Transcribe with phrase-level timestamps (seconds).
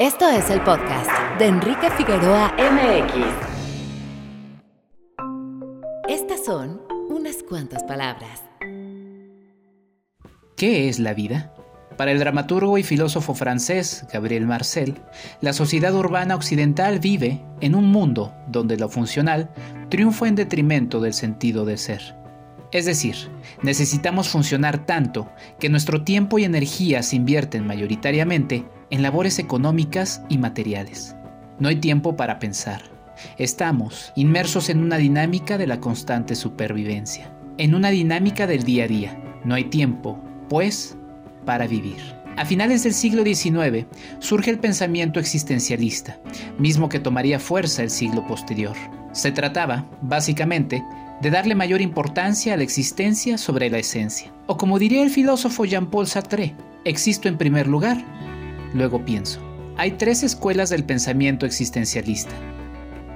[0.00, 3.22] Esto es el podcast de Enrique Figueroa MX.
[6.08, 6.80] Estas son
[7.10, 8.42] unas cuantas palabras.
[10.56, 11.52] ¿Qué es la vida?
[11.98, 14.94] Para el dramaturgo y filósofo francés Gabriel Marcel,
[15.42, 19.50] la sociedad urbana occidental vive en un mundo donde lo funcional
[19.90, 22.16] triunfa en detrimento del sentido de ser.
[22.72, 23.16] Es decir,
[23.62, 30.38] necesitamos funcionar tanto que nuestro tiempo y energía se invierten mayoritariamente en labores económicas y
[30.38, 31.16] materiales.
[31.58, 32.82] No hay tiempo para pensar.
[33.38, 38.88] Estamos inmersos en una dinámica de la constante supervivencia, en una dinámica del día a
[38.88, 39.22] día.
[39.44, 40.96] No hay tiempo, pues,
[41.44, 41.98] para vivir.
[42.36, 43.86] A finales del siglo XIX
[44.18, 46.18] surge el pensamiento existencialista,
[46.58, 48.76] mismo que tomaría fuerza el siglo posterior.
[49.12, 50.82] Se trataba, básicamente,
[51.20, 54.32] de darle mayor importancia a la existencia sobre la esencia.
[54.46, 58.02] O como diría el filósofo Jean-Paul Sartre, existo en primer lugar,
[58.74, 59.40] luego pienso.
[59.76, 62.34] Hay tres escuelas del pensamiento existencialista,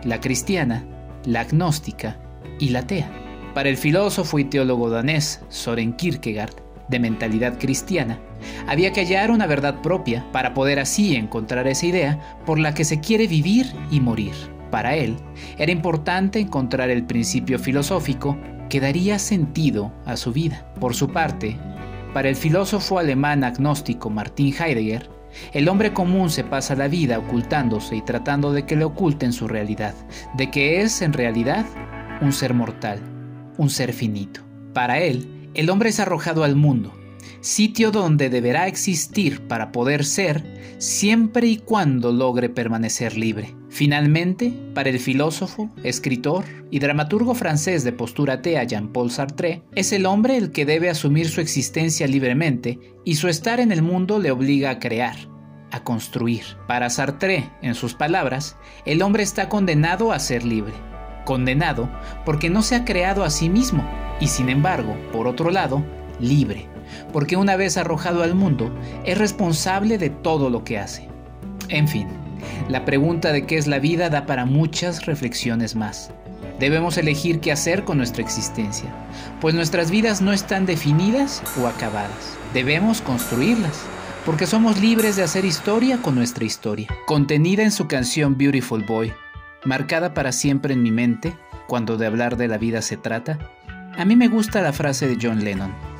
[0.04, 0.84] la cristiana,
[1.24, 2.18] la agnóstica
[2.58, 3.10] y la atea.
[3.54, 6.54] Para el filósofo y teólogo danés Soren Kierkegaard,
[6.88, 8.18] de mentalidad cristiana,
[8.66, 12.84] había que hallar una verdad propia para poder así encontrar esa idea por la que
[12.84, 14.34] se quiere vivir y morir.
[14.70, 15.16] Para él,
[15.56, 18.36] era importante encontrar el principio filosófico
[18.68, 20.66] que daría sentido a su vida.
[20.80, 21.56] Por su parte,
[22.12, 25.08] para el filósofo alemán agnóstico Martin Heidegger,
[25.52, 29.48] el hombre común se pasa la vida ocultándose y tratando de que le oculten su
[29.48, 29.94] realidad,
[30.36, 31.66] de que es en realidad
[32.20, 33.00] un ser mortal,
[33.58, 34.40] un ser finito.
[34.72, 36.92] Para él, el hombre es arrojado al mundo,
[37.40, 40.42] sitio donde deberá existir para poder ser
[40.78, 43.54] siempre y cuando logre permanecer libre.
[43.74, 50.06] Finalmente, para el filósofo, escritor y dramaturgo francés de postura atea Jean-Paul Sartre, es el
[50.06, 54.30] hombre el que debe asumir su existencia libremente y su estar en el mundo le
[54.30, 55.16] obliga a crear,
[55.72, 56.44] a construir.
[56.68, 60.74] Para Sartre, en sus palabras, el hombre está condenado a ser libre.
[61.24, 61.90] Condenado
[62.24, 63.84] porque no se ha creado a sí mismo
[64.20, 65.84] y sin embargo, por otro lado,
[66.20, 66.68] libre
[67.12, 68.72] porque una vez arrojado al mundo,
[69.04, 71.08] es responsable de todo lo que hace.
[71.70, 72.06] En fin,
[72.68, 76.10] la pregunta de qué es la vida da para muchas reflexiones más.
[76.58, 78.88] Debemos elegir qué hacer con nuestra existencia,
[79.40, 82.36] pues nuestras vidas no están definidas o acabadas.
[82.52, 83.82] Debemos construirlas,
[84.24, 86.88] porque somos libres de hacer historia con nuestra historia.
[87.06, 89.12] Contenida en su canción Beautiful Boy,
[89.64, 93.38] marcada para siempre en mi mente, cuando de hablar de la vida se trata,
[93.96, 95.93] a mí me gusta la frase de John Lennon.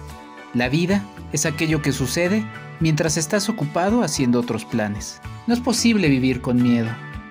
[0.54, 2.46] La vida es aquello que sucede
[2.78, 5.20] mientras estás ocupado haciendo otros planes.
[5.48, 6.90] No es posible vivir con miedo,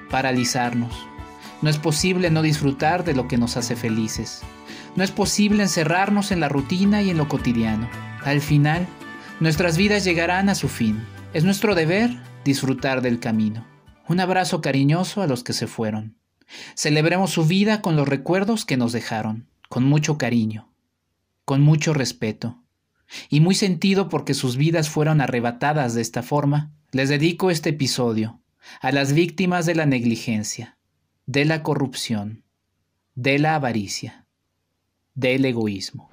[0.10, 1.08] paralizarnos.
[1.62, 4.42] No es posible no disfrutar de lo que nos hace felices.
[4.98, 7.90] No es posible encerrarnos en la rutina y en lo cotidiano.
[8.26, 8.88] Al final,
[9.40, 11.02] nuestras vidas llegarán a su fin.
[11.34, 12.12] Es nuestro deber
[12.44, 13.66] disfrutar del camino.
[14.10, 16.18] Un abrazo cariñoso a los que se fueron.
[16.76, 20.74] Celebremos su vida con los recuerdos que nos dejaron, con mucho cariño,
[21.46, 22.63] con mucho respeto
[23.30, 28.40] y muy sentido porque sus vidas fueron arrebatadas de esta forma, les dedico este episodio
[28.82, 30.78] a las víctimas de la negligencia,
[31.26, 32.44] de la corrupción,
[33.16, 34.26] de la avaricia,
[35.14, 36.13] del egoísmo.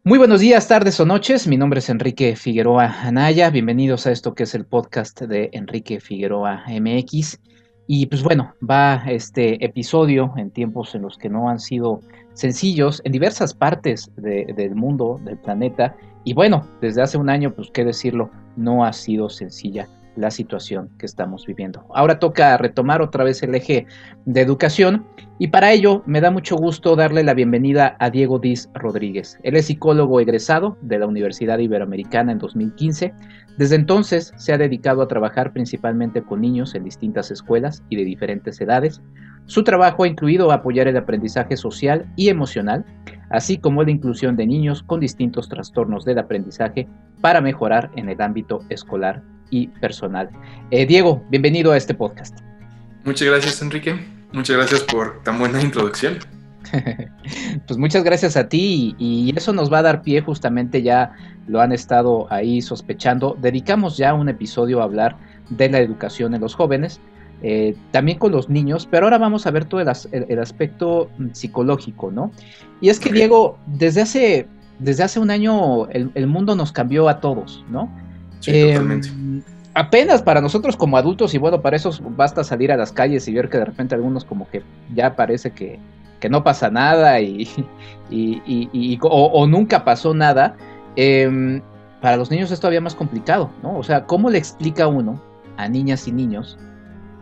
[0.04, 1.48] Muy buenos días, tardes o noches.
[1.48, 3.50] Mi nombre es Enrique Figueroa Anaya.
[3.50, 7.40] Bienvenidos a esto que es el podcast de Enrique Figueroa MX.
[7.88, 12.02] Y pues bueno, va este episodio en tiempos en los que no han sido
[12.34, 17.70] sencillos en diversas partes del mundo, del planeta, y bueno, desde hace un año, pues
[17.72, 21.86] qué decirlo, no ha sido sencilla la situación que estamos viviendo.
[21.94, 23.86] Ahora toca retomar otra vez el eje
[24.26, 25.06] de educación
[25.38, 29.38] y para ello me da mucho gusto darle la bienvenida a Diego Diz Rodríguez.
[29.44, 33.14] Él es psicólogo egresado de la Universidad Iberoamericana en 2015.
[33.58, 38.06] Desde entonces se ha dedicado a trabajar principalmente con niños en distintas escuelas y de
[38.06, 39.02] diferentes edades.
[39.46, 42.84] Su trabajo ha incluido apoyar el aprendizaje social y emocional,
[43.30, 46.88] así como la inclusión de niños con distintos trastornos del aprendizaje
[47.22, 49.22] para mejorar en el ámbito escolar
[49.56, 50.30] y personal.
[50.72, 52.38] Eh, Diego, bienvenido a este podcast.
[53.06, 53.96] Muchas gracias, Enrique.
[54.34, 56.18] Muchas gracias por tan buena introducción.
[57.68, 61.14] pues muchas gracias a ti y, eso nos va a dar pie justamente ya
[61.48, 63.38] lo han estado ahí sospechando.
[63.40, 65.16] Dedicamos ya un episodio a hablar
[65.50, 67.00] de la educación en los jóvenes,
[67.44, 72.32] eh, también con los niños, pero ahora vamos a ver todo el, aspecto psicológico, ¿no?
[72.82, 74.48] Y es que Diego, desde hace,
[74.80, 77.90] desde hace un año el, mundo nos cambió a todos, ¿no?
[78.40, 79.42] Sí, totalmente em,
[79.76, 83.34] apenas para nosotros como adultos, y bueno, para eso basta salir a las calles y
[83.34, 84.64] ver que de repente algunos como que
[84.96, 85.80] ya parece que,
[86.28, 87.48] no pasa nada y,
[88.10, 90.56] y, o, nunca pasó nada,
[90.96, 91.62] em,
[92.02, 93.78] para los niños es todavía más complicado, ¿no?
[93.78, 95.22] O sea, ¿cómo le explica uno
[95.58, 96.58] a niñas y niños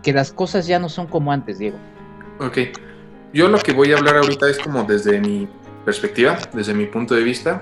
[0.03, 1.77] que las cosas ya no son como antes, Diego?
[2.39, 2.59] Ok,
[3.33, 5.49] yo lo que voy a hablar ahorita es como desde mi
[5.83, 7.61] perspectiva, desde mi punto de vista,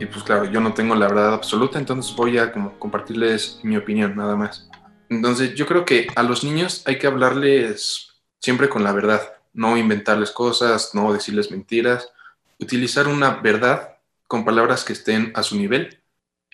[0.00, 3.76] y pues claro, yo no tengo la verdad absoluta, entonces voy a como compartirles mi
[3.76, 4.66] opinión nada más.
[5.10, 8.08] Entonces yo creo que a los niños hay que hablarles
[8.38, 9.20] siempre con la verdad,
[9.52, 12.10] no inventarles cosas, no decirles mentiras,
[12.58, 16.02] utilizar una verdad con palabras que estén a su nivel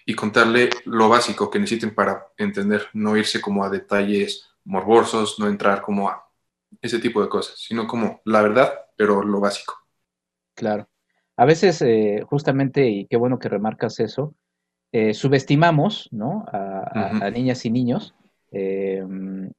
[0.05, 5.47] y contarle lo básico que necesiten para entender, no irse como a detalles morbosos, no
[5.47, 6.29] entrar como a
[6.83, 9.87] ese tipo de cosas, sino como la verdad, pero lo básico.
[10.55, 10.89] Claro.
[11.37, 14.35] A veces, eh, justamente, y qué bueno que remarcas eso,
[14.93, 16.47] eh, subestimamos ¿no?
[16.51, 18.15] a, niñas y niños.
[18.53, 19.05] Eh,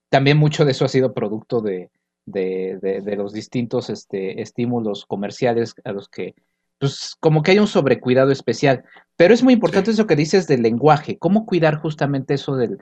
[0.09, 1.89] también mucho de eso ha sido producto de,
[2.25, 6.33] los distintos este, estímulos comerciales a los que,
[6.79, 8.83] pues, como que hay un sobrecuidado especial.
[9.15, 12.79] Pero es muy importante eso que dices del lenguaje, cómo cuidar justamente eso del,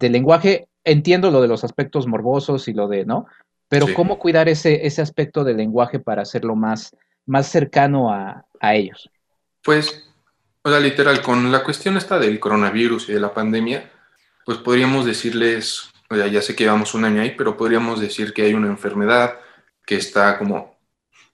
[0.00, 0.66] lenguaje.
[0.82, 3.26] Entiendo lo de los aspectos morbosos y lo de, ¿no?
[3.68, 6.96] Pero cómo cuidar ese, ese aspecto del lenguaje para hacerlo más,
[7.26, 9.10] más cercano a, ellos?
[9.62, 10.08] Pues,
[10.62, 13.90] o sea, literal, con la cuestión esta del coronavirus y de la pandemia,
[14.44, 18.32] pues podríamos decirles, o sea, ya sé que llevamos un año ahí, pero podríamos decir
[18.32, 19.40] que hay una enfermedad
[19.84, 20.76] que está como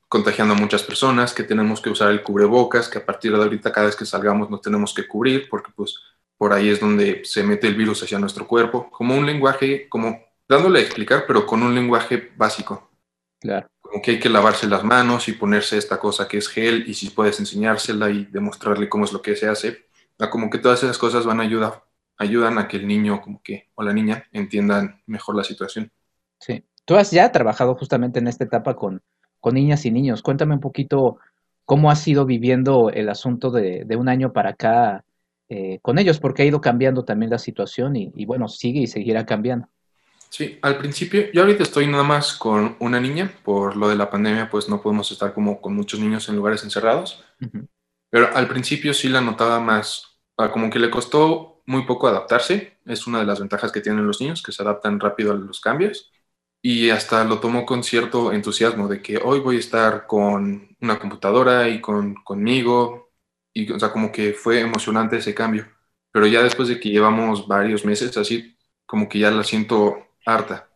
[0.08, 3.72] contagiando a muchas personas, que tenemos que usar el cubrebocas, que a partir de ahorita
[3.72, 5.96] cada vez que salgamos nos tenemos que cubrir, porque pues
[6.38, 10.18] por ahí es donde se mete el virus hacia nuestro cuerpo, como un lenguaje, como
[10.48, 12.90] dándole a explicar, pero con un lenguaje básico.
[13.38, 16.84] Claro como que hay que lavarse las manos y ponerse esta cosa que es gel
[16.86, 19.86] y si puedes enseñársela y demostrarle cómo es lo que se hace,
[20.30, 21.84] como que todas esas cosas van a ayudar,
[22.18, 25.90] ayudan a que el niño como que o la niña entiendan mejor la situación.
[26.38, 29.00] Sí, tú has ya trabajado justamente en esta etapa con,
[29.40, 30.20] con niñas y niños.
[30.20, 31.18] Cuéntame un poquito
[31.64, 35.04] cómo has ido viviendo el asunto de, un año para acá
[35.48, 38.86] eh, con ellos, porque ha ido cambiando también la situación y, y bueno, sigue y
[38.86, 39.66] seguirá cambiando.
[40.30, 44.10] Sí, al principio, yo ahorita estoy nada más con una niña, por lo de la
[44.10, 47.24] pandemia, pues no podemos estar como con muchos niños en lugares encerrados,
[48.10, 50.20] pero al principio sí la notaba más,
[50.52, 54.20] como que le costó muy poco adaptarse, es una de las ventajas que tienen los
[54.20, 56.12] niños, que se adaptan rápido a los cambios,
[56.62, 60.98] y hasta lo tomó con cierto entusiasmo de que hoy voy a estar con una
[60.98, 63.12] computadora y con, conmigo,
[63.54, 65.68] y o sea, como que fue emocionante ese cambio,
[66.12, 70.68] pero ya después de que llevamos varios meses así, como que ya la siento harta.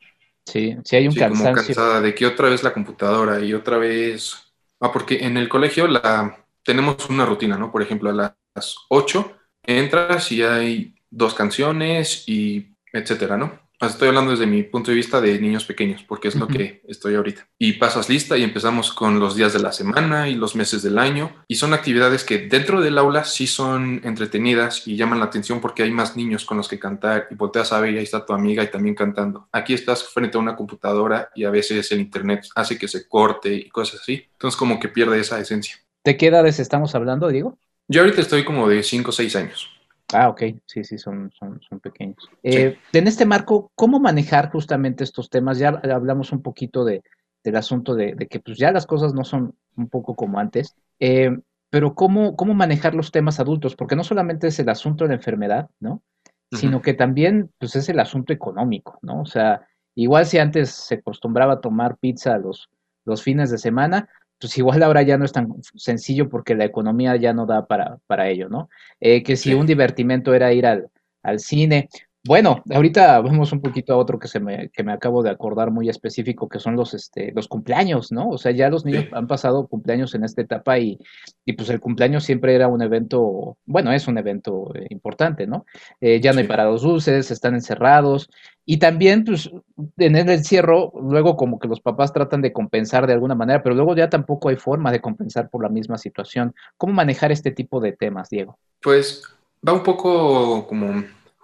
[0.44, 1.54] Sí, sí hay un sí, cansancio.
[1.54, 4.34] Como cansada de que otra vez la computadora y otra vez...
[4.80, 7.70] Ah, porque en el colegio la tenemos una rutina, ¿no?
[7.70, 8.12] Por ejemplo, a
[8.54, 13.61] las 8 entras y hay dos canciones y etcétera, ¿no?
[13.86, 17.14] Estoy hablando desde mi punto de vista de niños pequeños, porque es lo que estoy
[17.14, 17.48] ahorita.
[17.58, 20.98] Y pasas lista y empezamos con los días de la semana y los meses del
[20.98, 21.32] año.
[21.48, 25.82] Y son actividades que dentro del aula sí son entretenidas y llaman la atención porque
[25.82, 28.32] hay más niños con los que cantar y volteas a ver y ahí está tu
[28.32, 29.48] amiga y también cantando.
[29.52, 33.52] Aquí estás frente a una computadora y a veces el internet hace que se corte
[33.52, 34.26] y cosas así.
[34.32, 35.76] Entonces como que pierde esa esencia.
[36.04, 37.58] ¿De qué edades estamos hablando, Diego?
[37.88, 39.68] Yo ahorita estoy como de 5 o 6 años.
[40.14, 42.28] Ah, ok, sí, sí, son, son, son pequeños.
[42.42, 45.58] Eh, en este marco, ¿cómo manejar justamente estos temas?
[45.58, 47.02] Ya hablamos un poquito de,
[47.42, 51.36] del asunto de, que pues ya las cosas no son un poco como antes, eh,
[51.70, 53.76] pero ¿cómo, ¿cómo manejar los temas adultos?
[53.76, 56.02] Porque no solamente es el asunto de la enfermedad, ¿no?
[56.50, 59.22] Sino que también pues es el asunto económico, ¿no?
[59.22, 62.68] O sea, igual si antes se acostumbraba a tomar pizza los,
[63.06, 64.10] los fines de semana,
[64.42, 67.98] pues igual ahora ya no es tan sencillo porque la economía ya no da para,
[68.08, 68.68] para ello, ¿no?
[69.00, 70.90] Eh, que si un divertimento era ir al,
[71.22, 71.88] al cine,
[72.24, 75.72] bueno, ahorita vamos un poquito a otro que se me, que me acabo de acordar
[75.72, 78.28] muy específico, que son los, este, los cumpleaños, ¿no?
[78.28, 81.00] O sea, ya los niños han pasado cumpleaños en esta etapa y,
[81.44, 85.66] y, pues el cumpleaños siempre era un evento, bueno, es un evento eh, importante, ¿no?
[86.00, 88.30] Eh, ya no hay parados dulces, están encerrados
[88.64, 89.50] y también, pues,
[89.96, 93.74] en el encierro, luego como que los papás tratan de compensar de alguna manera, pero
[93.74, 96.54] luego ya tampoco hay forma de compensar por la misma situación.
[96.76, 98.58] ¿Cómo manejar este tipo de temas, Diego?
[98.80, 99.24] Pues
[99.66, 101.02] va un poco como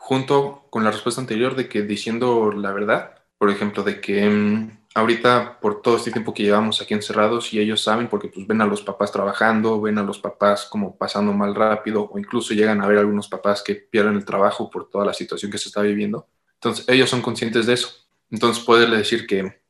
[0.09, 4.79] junto con la respuesta anterior de que diciendo la verdad, por ejemplo, de que mm,
[4.95, 8.63] ahorita por todo este tiempo que llevamos aquí encerrados y ellos saben porque pues ven
[8.63, 12.81] a los papás trabajando, ven a los papás como pasando mal rápido o incluso llegan
[12.81, 15.83] a ver algunos papás que pierden el trabajo por toda la situación que se está
[15.83, 16.27] viviendo.
[16.55, 17.91] Entonces ellos son conscientes de eso.
[18.31, 19.61] Entonces poderle decir que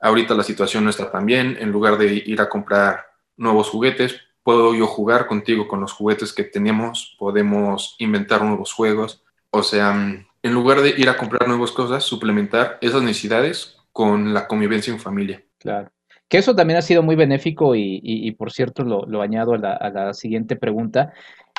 [0.00, 4.16] ahorita la situación no está tan bien, en lugar de ir a comprar nuevos juguetes,
[4.42, 9.23] puedo yo jugar contigo con los juguetes que teníamos, podemos inventar nuevos juegos.
[9.54, 9.94] O sea,
[10.42, 14.98] en lugar de ir a comprar nuevas cosas, suplementar esas necesidades con la convivencia en
[14.98, 15.44] familia.
[15.58, 15.92] Claro.
[16.28, 20.56] Que eso también ha sido muy benéfico y, por cierto lo, añado a la, siguiente
[20.56, 21.12] pregunta.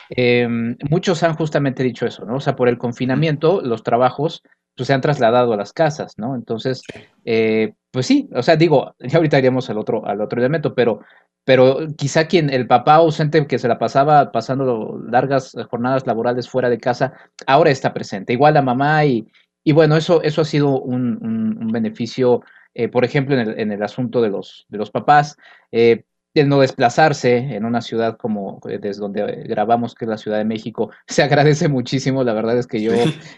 [0.10, 2.36] Em, muchos han justamente dicho eso, ¿no?
[2.36, 4.44] O sea, por el confinamiento, los trabajos
[4.76, 6.36] pues, se han trasladado a las casas, ¿no?
[6.36, 6.84] Entonces,
[7.24, 11.00] eh, pues sí, o sea, digo, ya ahorita iríamos al otro, al otro elemento, pero,
[11.44, 16.70] pero quizá quien, el papá ausente que se la pasaba pasando largas jornadas laborales fuera
[16.70, 17.14] de casa,
[17.48, 18.34] ahora está presente.
[18.34, 19.28] Igual la mamá y,
[19.64, 23.72] y bueno, eso, eso ha sido un, un, beneficio, eh, por ejemplo, en el, en
[23.72, 25.38] el, asunto de los, de los papás.
[25.72, 26.04] Eh,
[26.40, 30.38] el no desplazarse en una ciudad como eh, desde donde grabamos, que es la Ciudad
[30.38, 32.24] de México, se agradece muchísimo.
[32.24, 32.92] La verdad es que yo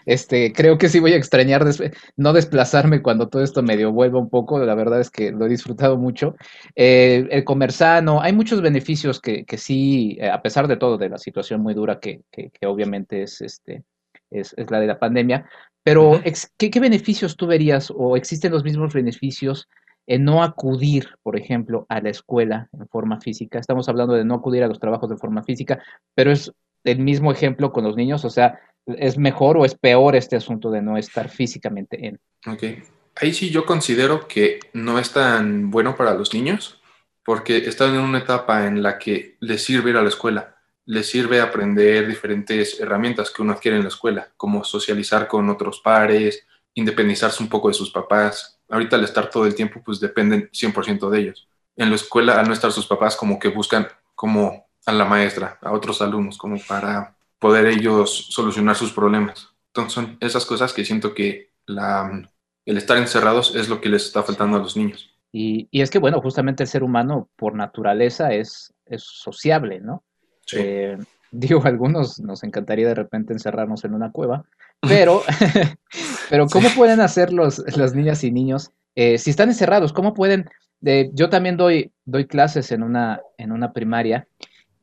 [0.06, 1.64] este, creo que sí voy a extrañar
[2.16, 4.58] no desplazarme cuando todo esto medio vuelva un poco.
[4.58, 6.36] La verdad es que lo he disfrutado mucho.
[6.74, 11.18] el comer sano, hay muchos beneficios que, que sí, a pesar de todo, de la
[11.18, 13.84] situación muy dura que, que, que obviamente es, este,
[14.30, 15.48] es, es, la de la pandemia,
[15.88, 16.20] pero,
[16.58, 19.70] ¿qué, beneficios tú verías o existen los mismos beneficios
[20.08, 23.58] en no acudir, por ejemplo, a la escuela en forma física?
[23.58, 25.80] Estamos hablando de no acudir a los trabajos de forma física,
[26.14, 30.16] pero es el mismo ejemplo con los niños, o sea, ¿es mejor o es peor
[30.16, 32.20] este asunto de no estar físicamente en?
[32.46, 32.64] Ok,
[33.16, 36.80] ahí sí yo considero que no es tan bueno para los niños
[37.24, 41.06] porque están en una etapa en la que les sirve ir a la escuela les
[41.06, 46.46] sirve aprender diferentes herramientas que uno adquiere en la escuela, como socializar con otros pares,
[46.72, 48.57] independizarse un poco de sus papás.
[48.68, 51.48] Ahorita al estar todo el tiempo, pues dependen 100% de ellos.
[51.76, 55.58] En la escuela, al no estar sus papás, como que buscan como a la maestra,
[55.62, 59.48] a otros alumnos, como para poder ellos solucionar sus problemas.
[59.68, 62.28] Entonces son esas cosas que siento que la,
[62.64, 65.10] el estar encerrados es lo que les está faltando a los niños.
[65.30, 70.02] Y, y es que, bueno, justamente el ser humano por naturaleza es, es sociable, ¿no?
[70.52, 70.96] Eh,
[71.30, 74.44] digo, algunos nos encantaría de repente encerrarnos en una cueva,
[74.80, 75.22] pero,
[76.30, 79.92] pero ¿cómo pueden hacer los, las niñas y niños eh, si están encerrados?
[79.92, 80.48] ¿Cómo pueden?
[80.80, 84.28] yo también doy, doy clases en una, en una primaria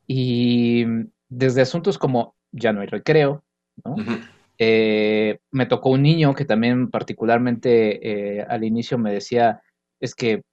[0.06, 0.84] y
[1.30, 3.46] desde asuntos como ya no hay recreo,
[4.58, 9.62] eh, me tocó un niño que también particularmente al inicio me decía,
[10.02, 10.44] es que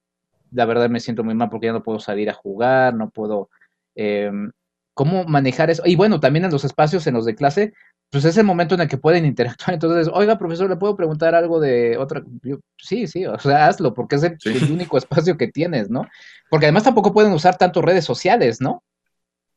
[0.52, 3.50] la verdad me siento muy mal porque ya no puedo salir a jugar, no puedo,
[3.94, 4.52] em,
[4.94, 5.82] cómo manejar eso.
[5.86, 7.72] Y bueno, también en los espacios, en los de clase,
[8.12, 9.72] pues es el momento en el que pueden interactuar.
[9.72, 12.22] Entonces, oiga, profesor, ¿le puedo preguntar algo de otra?
[12.76, 14.36] sí, sí, o sea, hazlo, porque es el,
[14.70, 16.06] único espacio que tienes, ¿no?
[16.50, 18.84] Porque además tampoco pueden usar tanto redes sociales, ¿no?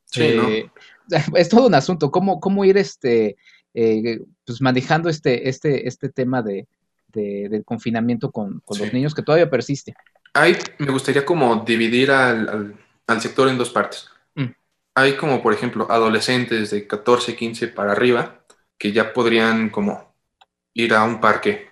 [0.06, 0.72] Sí, eh,
[1.36, 3.36] Es todo un asunto, cómo, cómo ir este,
[3.74, 6.66] eh, pues manejando este, este, este tema de,
[7.12, 9.94] del confinamiento con, los niños que todavía persiste.
[10.34, 12.74] Ahí me gustaría como dividir al,
[13.06, 14.10] al sector en dos partes
[14.96, 18.45] hay como, por ejemplo, adolescentes de 14, 15 para arriba
[18.78, 20.16] que ya podrían como
[20.74, 21.70] ir a un parque.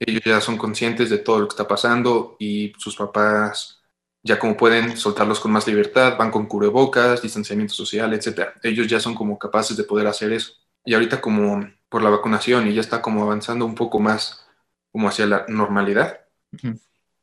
[0.00, 3.82] Ellos ya son conscientes de todo lo que está pasando y sus papás
[4.26, 8.50] ya como pueden soltarlos con más libertad, van con cubrebocas, distanciamiento social, etc.
[8.62, 10.54] Ellos ya son como capaces de poder hacer eso.
[10.84, 14.44] Y ahorita como por la vacunación y ya está como avanzando un poco más
[14.90, 16.20] como hacia la normalidad,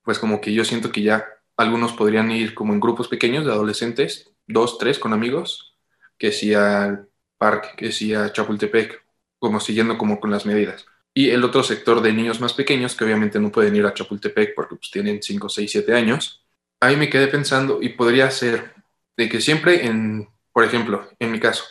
[0.03, 1.25] pues como que yo siento que ya
[1.57, 5.75] algunos podrían ir como en grupos pequeños de adolescentes dos, tres con amigos,
[6.17, 9.03] que si al parque, que si a Chapultepec,
[9.39, 10.85] como siguiendo como con las medidas.
[11.13, 14.55] Y el otro sector de niños más pequeños, que obviamente no pueden ir a Chapultepec
[14.55, 16.43] porque pues, tienen 5, 6, 7 años.
[16.79, 18.73] Ahí me quedé pensando y podría ser
[19.15, 21.63] de que siempre en, por ejemplo, en mi caso,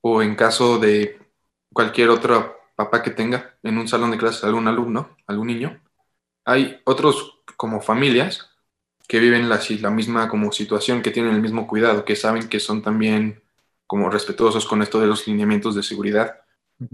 [0.00, 1.18] o en caso de
[1.72, 5.80] cualquier otro papá que tenga en un salón de clases algún alumno, algún niño,
[6.44, 8.50] hay otros como familias
[9.08, 12.60] que viven la, la misma como situación, que tienen el mismo cuidado, que saben que
[12.60, 13.41] son también
[13.92, 16.40] como respetuosos con esto de los lineamientos de seguridad.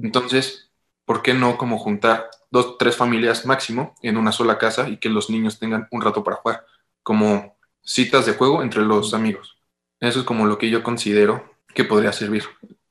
[0.02, 0.73] Entonces,
[1.05, 5.09] ¿por qué no como juntar dos, tres familias máximo en una sola casa y que
[5.09, 6.67] los niños tengan un rato para jugar?
[7.05, 9.59] Como citas de juego entre los amigos.
[10.00, 12.43] Eso es como lo que yo considero que podría servir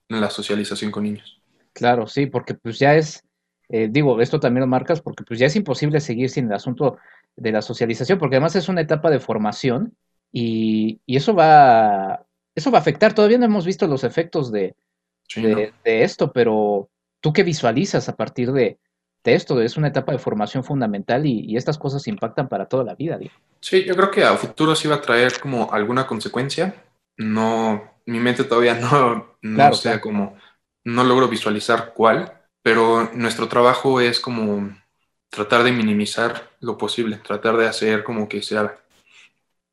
[0.08, 1.42] en la socialización con niños.
[1.74, 3.26] Claro, sí, porque pues ya es,
[3.68, 6.98] eh, digo, esto también lo marcas porque pues ya es imposible seguir sin el asunto
[7.36, 9.98] de la socialización, porque además es una etapa de formación
[10.32, 12.26] y, eso va
[12.58, 13.14] eso va a afectar.
[13.14, 14.76] Todavía no hemos visto los efectos de,
[15.36, 16.90] de, esto, pero
[17.22, 18.80] tú qué visualizas a partir de,
[19.24, 23.20] esto, es una etapa de formación fundamental y, estas cosas impactan para toda la vida.
[23.20, 23.34] Digo.
[23.60, 26.74] Sí, yo creo que a futuro sí va a traer como alguna consecuencia.
[27.16, 30.36] No, mi mente todavía no, no sea como,
[30.84, 34.76] no logro visualizar cuál, pero nuestro trabajo es como
[35.30, 38.78] tratar de minimizar lo posible, tratar de hacer como que sea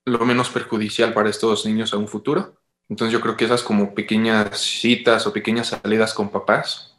[0.04, 2.58] lo menos perjudicial para estos niños a un futuro.
[2.88, 6.94] Entonces yo creo que esas como pequeñas citas o pequeñas salidas con papás,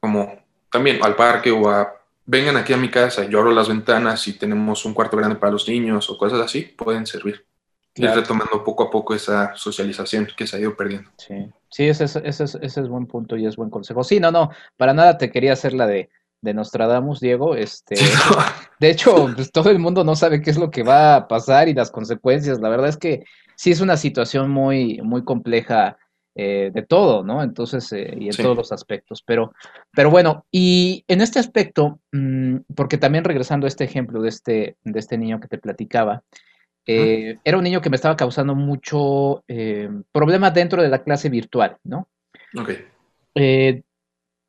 [0.00, 0.38] como
[0.70, 4.34] también al parque o a vengan aquí a mi casa, yo abro las ventanas y
[4.34, 7.44] tenemos un cuarto grande para los niños o cosas así, pueden servir.
[7.94, 11.10] Y retomando poco a poco esa socialización que se ha ido perdiendo.
[11.18, 11.34] Sí,
[11.68, 14.02] sí ese, es, ese, es, ese es buen punto y es buen consejo.
[14.02, 16.08] Sí, no, no, para nada te quería hacer la de,
[16.40, 17.54] de Nostradamus, Diego.
[17.54, 17.96] Este,
[18.80, 21.68] De hecho, pues, todo el mundo no sabe qué es lo que va a pasar
[21.68, 22.60] y las consecuencias.
[22.60, 23.24] La verdad es que
[23.62, 25.96] sí es una situación muy, muy compleja
[26.34, 27.44] eh, de todo, ¿no?
[27.44, 29.22] Entonces, eh, y en todos los aspectos.
[29.24, 29.54] Pero,
[29.92, 34.76] pero bueno, y en este aspecto, mm, porque también regresando a este ejemplo de este,
[34.82, 36.24] de este niño que te platicaba,
[36.88, 39.44] eh, era un niño que me estaba causando mucho
[40.10, 42.08] problema dentro de la clase virtual, ¿no?
[42.58, 42.70] Ok.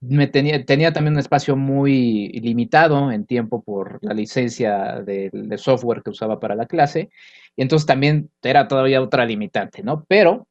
[0.01, 5.57] me tenía, tenía también un espacio muy limitado en tiempo por la licencia de, de
[5.59, 7.11] software que usaba para la clase,
[7.55, 10.05] y entonces también era todavía otra limitante, ¿no?
[10.07, 10.47] Pero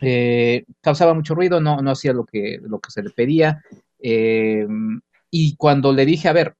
[0.00, 3.62] eh, causaba mucho ruido, no, no hacía lo que, lo que se le pedía.
[4.00, 4.66] Eh,
[5.30, 6.56] y cuando le dije, a ver,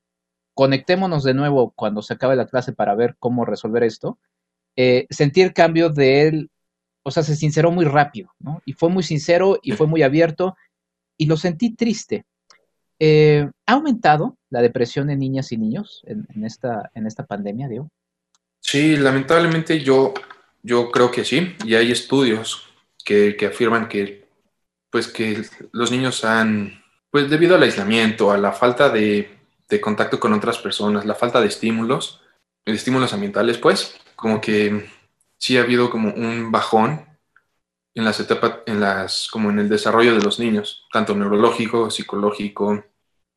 [0.55, 4.19] conectémonos de nuevo cuando se acabe la clase para ver cómo resolver esto,
[4.77, 6.51] eh, sentí el cambio de él,
[7.03, 8.63] o sea, se sinceró muy rápido, ¿no?
[8.65, 10.57] Y fue muy sincero y fue muy abierto
[11.17, 12.25] y lo sentí triste.
[13.01, 17.91] ¿Ha aumentado la depresión en niñas y niños en, esta, en esta pandemia, Diego?
[18.65, 20.15] Sí, lamentablemente yo,
[20.63, 22.65] yo creo que sí, y hay estudios
[23.05, 24.27] que, afirman que,
[24.91, 29.31] pues, que los niños han, pues debido al aislamiento, a la falta de,
[29.83, 32.23] contacto con otras personas, la falta de estímulos,
[32.65, 34.89] de estímulos ambientales, pues, como que
[35.39, 37.07] sí ha habido como un bajón
[37.95, 42.85] en las etapas, en las, como en el desarrollo de los niños, tanto neurológico, psicológico,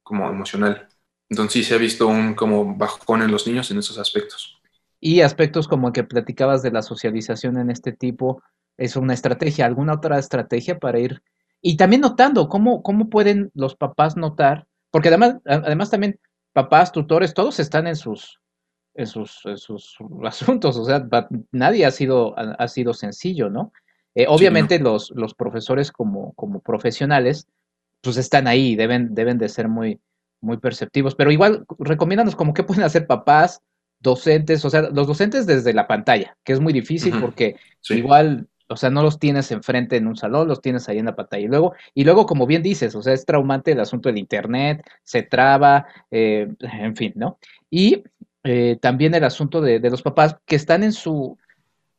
[0.04, 0.88] como emocional.
[1.30, 4.57] Entonces sí se ha visto un como bajón en los niños en esos aspectos.
[5.00, 8.42] Y aspectos como que platicabas de la socialización en este tipo,
[8.78, 11.22] es una estrategia, alguna otra estrategia para ir
[11.62, 16.20] y también notando cómo, cómo pueden los papás notar, porque además, además también
[16.54, 18.40] papás, tutores, todos están en sus,
[18.94, 21.08] en sus, sus asuntos, o sea,
[21.52, 23.72] nadie ha sido, ha, sido sencillo, ¿no?
[24.16, 27.48] Eh, obviamente Los, los profesores como, como profesionales,
[28.02, 30.00] pues están ahí, deben, deben de ser muy,
[30.42, 33.62] muy perceptivos, pero igual recomiéndanos como qué pueden hacer papás,
[34.00, 37.56] docentes, o sea, los docentes desde la pantalla, que es muy difícil porque
[37.90, 41.16] igual o sea, no los tienes enfrente en un salón, los tienes ahí en la
[41.16, 41.44] pantalla.
[41.44, 44.86] Y luego, y luego como bien dices, o sea, es traumante el asunto del Internet,
[45.04, 47.40] se traba, eh, en fin, ¿no?
[47.70, 48.04] Y
[48.44, 51.38] eh, también el asunto de, los papás que están en su,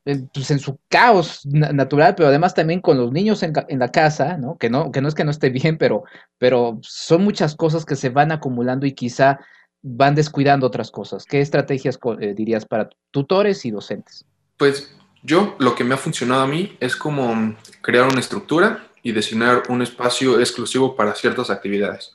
[0.05, 4.57] pues en su caos natural, pero además también con los niños en, la casa, ¿no?
[4.59, 4.93] Que, ¿no?
[4.93, 6.05] que no es que no esté bien, pero,
[6.39, 9.41] pero son muchas cosas que se van acumulando y quizá
[9.83, 11.25] van descuidando otras cosas.
[11.25, 14.25] ¿Qué estrategias eh, dirías para tutores y docentes?
[14.57, 19.13] Pues yo, lo que me ha funcionado a mí es como crear una estructura y
[19.13, 22.15] designar un espacio exclusivo para ciertas actividades.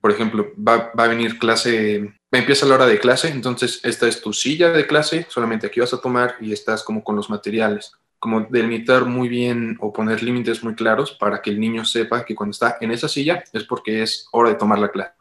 [0.00, 4.32] Por ejemplo, va, a venir clase, empieza la hora de clase, entonces esta es tu
[4.32, 7.92] silla de clase, solamente aquí vas a tomar y estás como con los materiales.
[8.18, 12.34] Como delimitar muy bien o poner límites muy claros para que el niño sepa que
[12.34, 15.12] cuando está en esa silla es porque es hora de tomar la clase.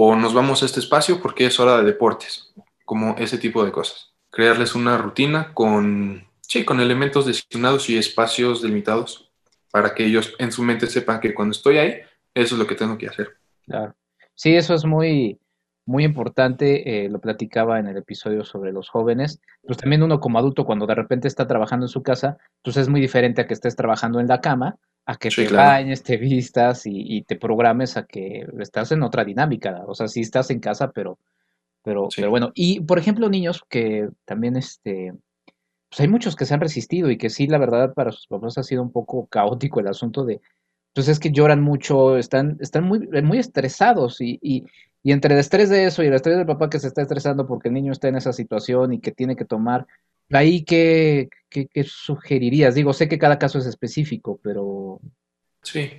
[0.00, 3.72] O nos vamos a este espacio porque es hora de deportes, como ese tipo de
[3.72, 4.12] cosas.
[4.30, 9.30] Crearles una rutina con Sí, con elementos designados y espacios delimitados
[9.70, 12.00] para que ellos en su mente sepan que cuando estoy ahí,
[12.32, 13.36] eso es lo que tengo que hacer.
[13.66, 13.94] Claro.
[14.34, 15.38] Sí, eso es muy,
[15.84, 20.38] muy importante, eh, lo platicaba en el episodio sobre los jóvenes, pues también uno como
[20.38, 23.52] adulto cuando de repente está trabajando en su casa, pues es muy diferente a que
[23.52, 28.04] estés trabajando en la cama, a que te bañes, te vistas y, te programes a
[28.04, 31.18] que estás en otra dinámica, o sea, sí estás en casa, pero,
[31.82, 35.14] pero, pero bueno, y por ejemplo niños que también este,
[35.88, 38.58] pues hay muchos que se han resistido y que sí, la verdad, para sus papás
[38.58, 40.42] ha sido un poco caótico el asunto de,
[40.92, 44.66] pues es que lloran mucho, están, están muy, muy estresados y, y,
[45.02, 47.46] y, entre el estrés de eso y el estrés del papá que se está estresando
[47.46, 49.86] porque el niño está en esa situación y que tiene que tomar,
[50.30, 52.74] ahí qué, qué, sugerirías?
[52.74, 55.00] Digo, sé que cada caso es específico, pero...
[55.62, 55.90] Sí,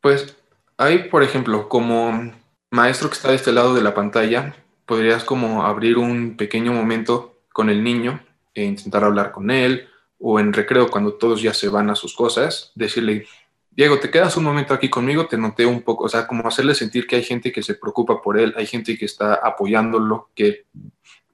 [0.00, 0.36] pues
[0.76, 2.32] ahí, por ejemplo, como
[2.70, 7.40] maestro que está de este lado de la pantalla, podrías como abrir un pequeño momento
[7.52, 8.20] con el niño
[8.54, 12.14] e intentar hablar con él, o en recreo cuando todos ya se van a sus
[12.14, 13.26] cosas, decirle,
[13.70, 16.74] Diego, te quedas un momento aquí conmigo, te noté un poco, o sea, como hacerle
[16.74, 20.64] sentir que hay gente que se preocupa por él, hay gente que está apoyándolo, que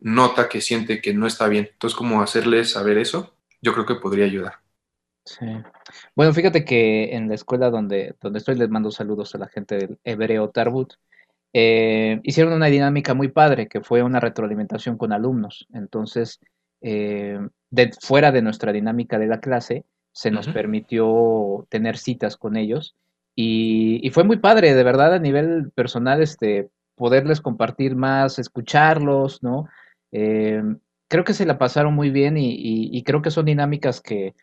[0.02, 1.68] nota, que siente que no está bien.
[1.72, 4.54] Entonces, como hacerle saber eso, yo creo que podría ayudar.
[5.24, 5.46] Sí.
[6.16, 9.76] Bueno, fíjate que en la escuela donde, donde estoy les mando saludos a la gente
[9.76, 10.94] del Hebreo Tarbut.
[11.52, 15.68] Eh, hicieron una dinámica muy padre que fue una retroalimentación con alumnos.
[15.72, 16.40] Entonces,
[16.80, 17.38] eh,
[17.70, 22.94] de, fuera de nuestra dinámica de la clase, se nos permitió tener citas con ellos
[23.34, 29.68] y, fue muy padre, de verdad, a nivel personal, este, poderles compartir más, escucharlos, ¿no?
[30.12, 30.62] Eh,
[31.08, 34.34] creo que se la pasaron muy bien y, creo que son dinámicas que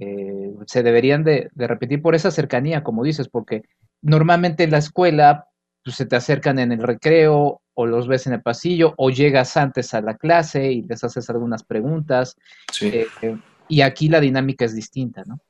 [0.00, 3.62] eh, se deberían de, repetir por esa cercanía, como dices, porque
[4.02, 5.46] normalmente en la escuela
[5.84, 9.56] pues, se te acercan en el recreo o los ves en el pasillo o llegas
[9.56, 12.36] antes a la clase y les haces algunas preguntas.
[12.72, 12.88] Sí.
[12.88, 13.38] Eh,
[13.68, 15.40] y aquí la dinámica es distinta, ¿no?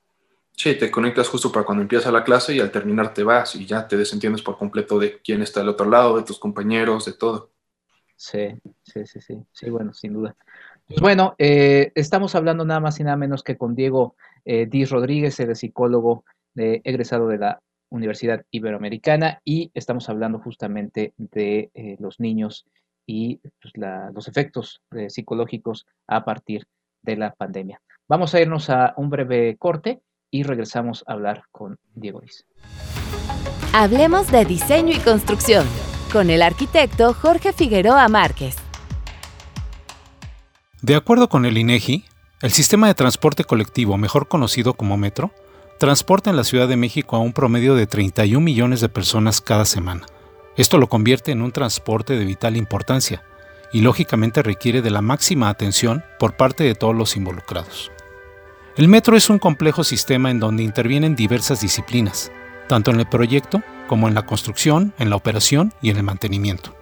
[0.53, 3.65] Sí, te conectas justo para cuando empieza la clase y al terminar te vas y
[3.65, 7.13] ya te desentiendes por completo de quién está al otro lado, de tus compañeros, de
[7.13, 7.51] todo.
[8.19, 8.49] Sí,
[8.83, 10.35] sí, sí, sí, sí, bueno, sin duda.
[10.89, 14.91] Pues bueno, eh, estamos hablando nada más y nada menos que con Diego eh, Díaz
[14.91, 21.97] Rodríguez, el psicólogo de, egresado de la Universidad Iberoamericana y estamos hablando justamente de eh,
[22.01, 22.67] los niños
[23.07, 23.73] y pues,
[24.13, 26.67] los efectos psicológicos a partir
[27.03, 27.81] de la pandemia.
[28.09, 30.01] Vamos a irnos a un breve corte
[30.31, 32.45] y regresamos a hablar con Diego Luis.
[33.73, 35.67] Hablemos de diseño y construcción
[36.09, 38.57] con el arquitecto Jorge Figueroa Márquez.
[40.81, 42.05] De acuerdo con el INEGI,
[42.41, 45.33] el sistema de transporte colectivo, mejor conocido como metro,
[45.79, 49.65] transporta en la Ciudad de México a un promedio de 31 millones de personas cada
[49.65, 50.07] semana.
[50.57, 53.23] Esto lo convierte en un transporte de vital importancia
[53.73, 57.91] y lógicamente requiere de la máxima atención por parte de todos los involucrados.
[58.77, 62.31] El metro es un complejo sistema en donde intervienen diversas disciplinas,
[62.69, 66.77] tanto en el proyecto como en la construcción, en la operación y en el mantenimiento.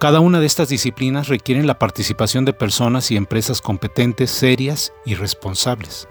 [0.00, 5.14] Cada una de estas disciplinas requieren la participación de personas y empresas competentes, serias y
[5.14, 6.08] responsables.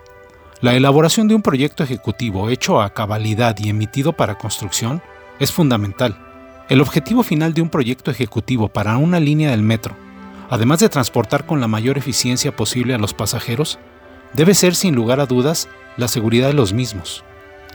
[0.62, 5.02] La elaboración de un proyecto ejecutivo hecho a cabalidad y emitido para construcción
[5.40, 6.18] es fundamental.
[6.70, 9.96] El objetivo final de un proyecto ejecutivo para una línea del metro,
[10.50, 13.80] además de transportar con la mayor eficiencia posible a los pasajeros,
[14.34, 17.24] debe ser sin lugar a dudas la seguridad de los mismos.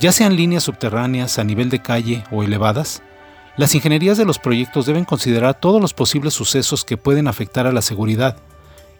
[0.01, 3.03] Ya sean líneas subterráneas a nivel de calle o elevadas,
[3.57, 7.73] las ingenierías de los proyectos deben considerar todos los posibles sucesos que pueden afectar a
[7.73, 8.37] la seguridad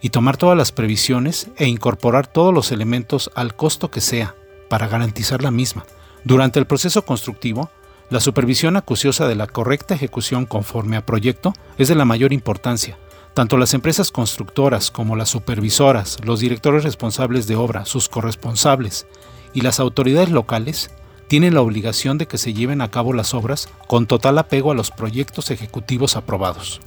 [0.01, 4.37] y tomar todas las previsiones e incorporar todos los elementos al costo que sea
[4.69, 5.85] para garantizar la misma.
[6.23, 7.69] Durante el proceso constructivo,
[8.11, 12.97] la supervisión acuciosa de la correcta ejecución conforme a proyecto es de la mayor importancia,
[13.35, 19.09] tanto las empresas constructoras como las supervisoras, los directores responsables de obra, sus corresponsables
[19.55, 20.91] y las autoridades locales
[21.29, 24.75] tienen la obligación de que se lleven a cabo las obras con total apego a
[24.75, 26.81] los proyectos ejecutivos aprobados.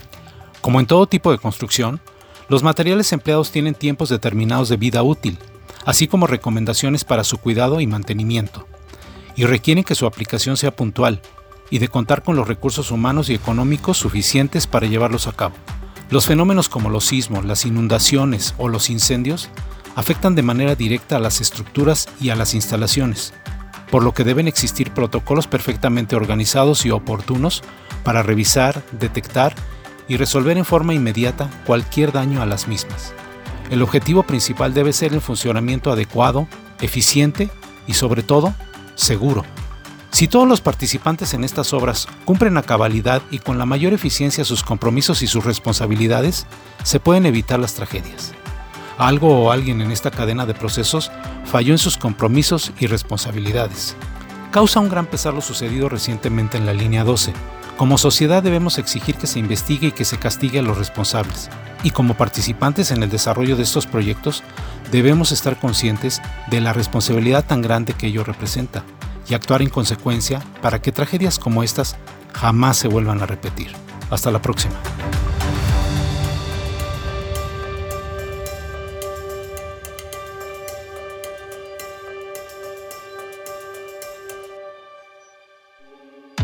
[0.61, 2.01] Como en todo tipo de construcción,
[2.49, 5.37] los materiales empleados tienen tiempos determinados de vida útil,
[5.85, 8.67] así como recomendaciones para su cuidado y mantenimiento,
[9.35, 11.21] y requieren que su aplicación sea puntual
[11.69, 15.55] y de contar con los recursos humanos y económicos suficientes para llevarlos a cabo.
[16.09, 19.49] Los fenómenos como los sismos, las inundaciones o los incendios
[19.97, 23.33] afectan de manera directa a las estructuras y a las instalaciones,
[23.91, 27.63] por lo que deben existir protocolos perfectamente organizados y oportunos
[28.05, 29.53] para revisar, detectar
[30.07, 33.11] y resolver en forma inmediata cualquier daño a las mismas.
[33.69, 36.47] El objetivo principal debe ser el funcionamiento adecuado,
[36.79, 37.49] eficiente
[37.87, 38.53] y sobre todo
[38.95, 39.43] seguro
[40.17, 44.45] si todos los participantes en estas obras cumplen a cabalidad y con la mayor eficiencia
[44.45, 46.47] sus compromisos y sus responsabilidades,
[46.83, 48.33] se pueden evitar las tragedias.
[48.97, 51.11] Algo o alguien en esta cadena de procesos
[51.45, 53.95] falló en sus compromisos y responsabilidades.
[54.51, 57.33] Causa un gran pesar lo sucedido recientemente en la línea 12.
[57.77, 61.49] Como sociedad debemos exigir que se investigue y que se castigue a los responsables.
[61.83, 64.41] Y como participantes en el desarrollo de estos proyectos,
[64.91, 68.83] debemos estar conscientes de la responsabilidad tan grande que ello representa
[69.29, 71.97] y actuar en consecuencia para que tragedias como estas
[72.33, 73.71] jamás se vuelvan a repetir.
[74.09, 74.75] Hasta la próxima.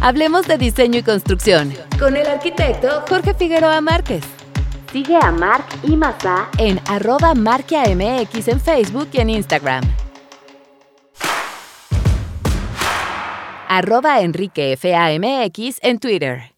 [0.06, 4.26] Hablemos de diseño y construcción con el arquitecto Jorge Figueroa Márquez.
[4.92, 9.82] Sigue a Marc y Mazá en arroba MX en Facebook y en Instagram.
[13.70, 16.52] arroba enriquefamx en Twitter.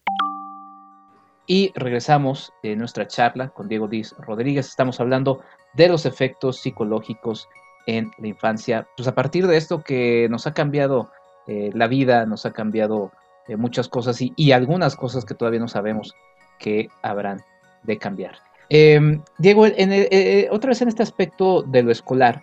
[1.46, 4.66] Y regresamos en nuestra charla con Diego Díaz Rodríguez.
[4.66, 5.40] Estamos hablando
[5.74, 7.48] de los efectos psicológicos
[7.86, 8.88] en la infancia.
[8.96, 11.12] Pues a partir de esto que nos ha cambiado
[11.46, 13.12] eh, la vida nos ha cambiado
[13.48, 16.14] eh, muchas cosas y, algunas cosas que todavía no sabemos
[16.58, 17.42] que habrán
[17.82, 18.36] de cambiar.
[18.68, 22.42] Em, Diego, en otra vez en este aspecto de lo escolar,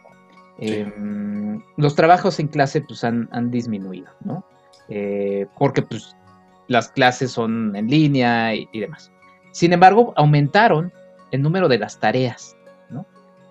[0.60, 4.44] em, los trabajos en clase pues han, disminuido, ¿no?
[5.58, 6.16] porque pues
[6.68, 9.12] las clases son en línea y demás.
[9.52, 10.92] Sin embargo, aumentaron
[11.32, 12.56] el número de las tareas.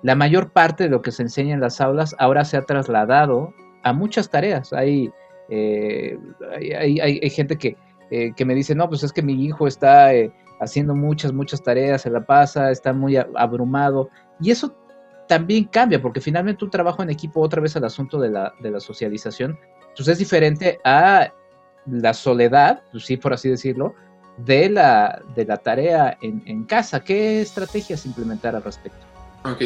[0.03, 3.55] La mayor parte de lo que se enseña en las aulas ahora se ha trasladado
[3.85, 4.73] a muchas tareas.
[4.73, 5.12] Hay,
[5.55, 6.19] eh,
[6.57, 7.59] hay, gente
[8.11, 11.62] eh, que, me dice, no, pues es que mi hijo está eh, haciendo muchas, muchas
[11.62, 14.09] tareas, se la pasa, está muy abrumado.
[14.41, 14.75] Y eso
[15.29, 18.71] también cambia, porque finalmente un trabajo en equipo, otra vez al asunto de la, de
[18.71, 19.59] la socialización,
[19.95, 21.35] pues es diferente a
[21.85, 23.95] la soledad, pues sí, por así decirlo,
[24.38, 27.05] de la, de la tarea en, en casa.
[27.05, 29.05] ¿Qué estrategias implementar al respecto?
[29.45, 29.65] Ok,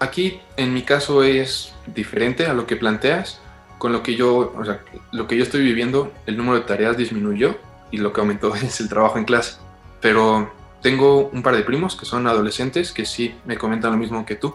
[0.00, 3.40] aquí en mi caso es diferente a lo que planteas.
[3.84, 4.80] Con lo que yo, o sea,
[5.12, 7.58] lo que yo estoy viviendo, el número de tareas disminuyó
[7.90, 9.58] y lo que aumentó es el trabajo en clase.
[10.00, 14.24] Pero tengo un par de primos que son adolescentes que sí me comentan lo mismo
[14.24, 14.54] que tú,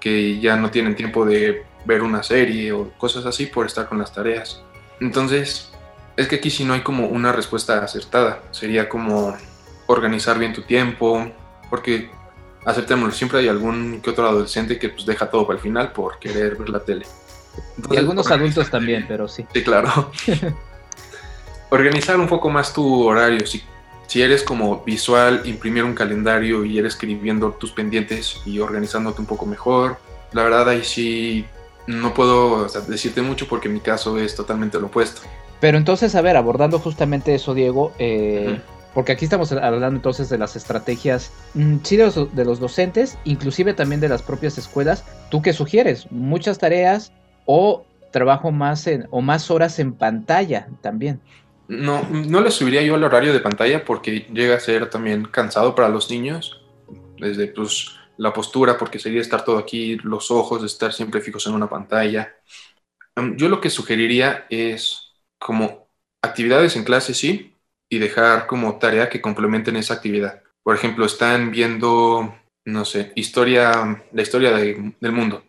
[0.00, 4.00] que ya no tienen tiempo de ver una serie o cosas así por estar con
[4.00, 4.60] las tareas.
[4.98, 5.70] Entonces,
[6.16, 8.42] es que aquí sí no hay como una respuesta acertada.
[8.50, 9.36] Sería como
[9.86, 11.24] organizar bien tu tiempo,
[11.70, 12.10] porque
[12.64, 16.18] aceptémoslo, siempre hay algún que otro adolescente que pues deja todo para el final por
[16.18, 17.06] querer ver la tele.
[17.90, 19.46] Y algunos adultos también, pero sí.
[19.52, 20.10] Sí, claro.
[21.70, 23.46] Organizar un poco más tu horario.
[23.46, 23.62] Si,
[24.06, 29.26] si eres como visual, imprimir un calendario y ir escribiendo tus pendientes y organizándote un
[29.26, 29.98] poco mejor.
[30.32, 31.44] La verdad ahí sí
[31.86, 35.22] no puedo decirte mucho porque mi caso es totalmente lo opuesto.
[35.60, 38.60] Pero entonces, a ver, abordando justamente eso, Diego, eh,
[38.94, 44.00] porque aquí estamos hablando entonces de las estrategias, mm, sí, de los, docentes, inclusive también
[44.00, 45.04] de las propias escuelas.
[45.30, 46.10] ¿Tú qué sugieres?
[46.10, 47.12] ¿Muchas tareas
[47.46, 51.20] o trabajo más en, o más horas en pantalla también?
[51.68, 55.74] No, no le subiría yo el horario de pantalla porque llega a ser también cansado
[55.74, 56.62] para los niños,
[57.18, 61.54] desde pues la postura, porque sería estar todo aquí, los ojos, estar siempre fijos en
[61.54, 62.34] una pantalla.
[63.16, 65.88] Mm, yo lo que sugeriría es como
[66.22, 67.54] actividades en clase, sí,
[67.88, 70.42] y dejar como tarea que complementen esa actividad.
[70.62, 75.44] Por ejemplo, están viendo, no sé, historia, la historia del mundo.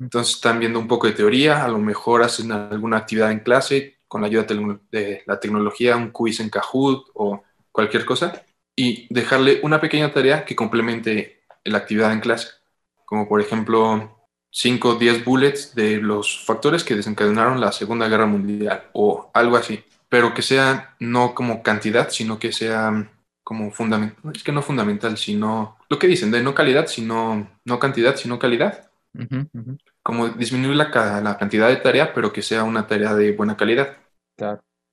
[0.00, 3.98] Entonces están viendo un poco de teoría, a lo mejor hacen alguna actividad en clase
[4.08, 4.46] con la ayuda
[4.90, 8.44] de la tecnología, un quiz en Kahoot o cualquier cosa,
[8.76, 12.48] y dejarle una pequeña tarea que complemente la actividad en clase,
[13.04, 18.26] como por ejemplo 5 o 10 bullets de los factores que desencadenaron la Segunda Guerra
[18.26, 23.10] Mundial o algo así pero que sea no como cantidad, sino que sea
[23.42, 27.78] como fundamental, es que no fundamental, sino lo que dicen, de no calidad, sino no
[27.78, 28.85] cantidad, sino calidad.
[30.02, 33.96] Como disminuir la, la, cantidad de tarea, pero que sea una tarea de buena calidad.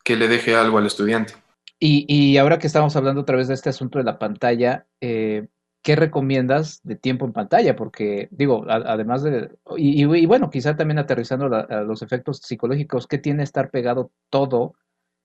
[0.04, 1.34] Que le deje algo al estudiante.
[1.80, 5.48] Y, y, ahora que estamos hablando otra vez de este asunto de la pantalla, eh,
[5.82, 7.76] ¿qué recomiendas de tiempo en pantalla?
[7.76, 13.44] Porque, digo, además de, y, y, bueno, quizá también aterrizando los efectos psicológicos, ¿qué tiene
[13.44, 14.76] estar pegado todo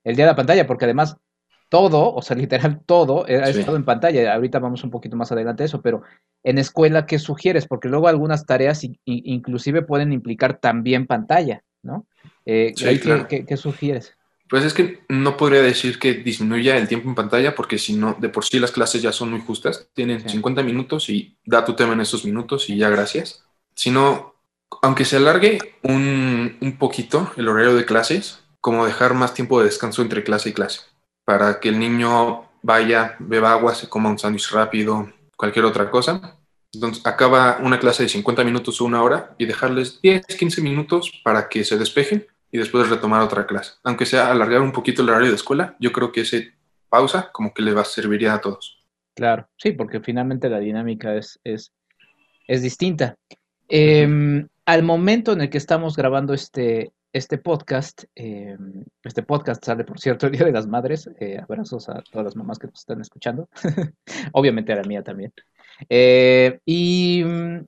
[0.04, 1.16] el día de la pantalla, porque además
[1.68, 4.34] todo, o sea, literal todo, eh, ha estado en pantalla.
[4.34, 6.02] Ahorita vamos un poquito más adelante eso, pero
[6.42, 7.66] en escuela, ¿qué sugieres?
[7.66, 12.06] Porque luego algunas tareas inclusive pueden implicar también pantalla, ¿no?
[12.46, 14.14] Eh, ¿qué, sugieres?
[14.48, 18.16] Pues es que no podría decir que disminuya el tiempo en pantalla, porque si no,
[18.18, 21.74] de por sí las clases ya son muy justas, tienen 50 minutos y da tu
[21.74, 23.44] tema en esos minutos y ya gracias.
[23.74, 24.34] Sino,
[24.80, 29.66] aunque se alargue un, un poquito el horario de clases, como dejar más tiempo de
[29.66, 30.80] descanso entre clase y clase,
[31.28, 36.38] para que el niño vaya, beba agua, se coma un sándwich rápido, cualquier otra cosa.
[36.72, 41.12] Entonces acaba una clase de 50 minutos o una hora y dejarles 10, 15 minutos
[41.22, 43.72] para que se despejen y después retomar otra clase.
[43.84, 46.54] Aunque sea alargar un poquito el horario de escuela, yo creo que ese
[46.88, 48.82] pausa como que le va a servir a todos.
[49.14, 51.74] Claro, sí, porque finalmente la dinámica es, es,
[52.46, 53.16] es distinta.
[53.68, 58.56] Em, al momento en el que estamos grabando este, este podcast, eh,
[59.02, 61.08] este podcast sale, por cierto, el Día de las Madres.
[61.18, 63.48] Eh, abrazos a todas las mamás que nos están escuchando.
[64.32, 65.32] Obviamente a la mía también.
[65.88, 67.64] Eh, y mm,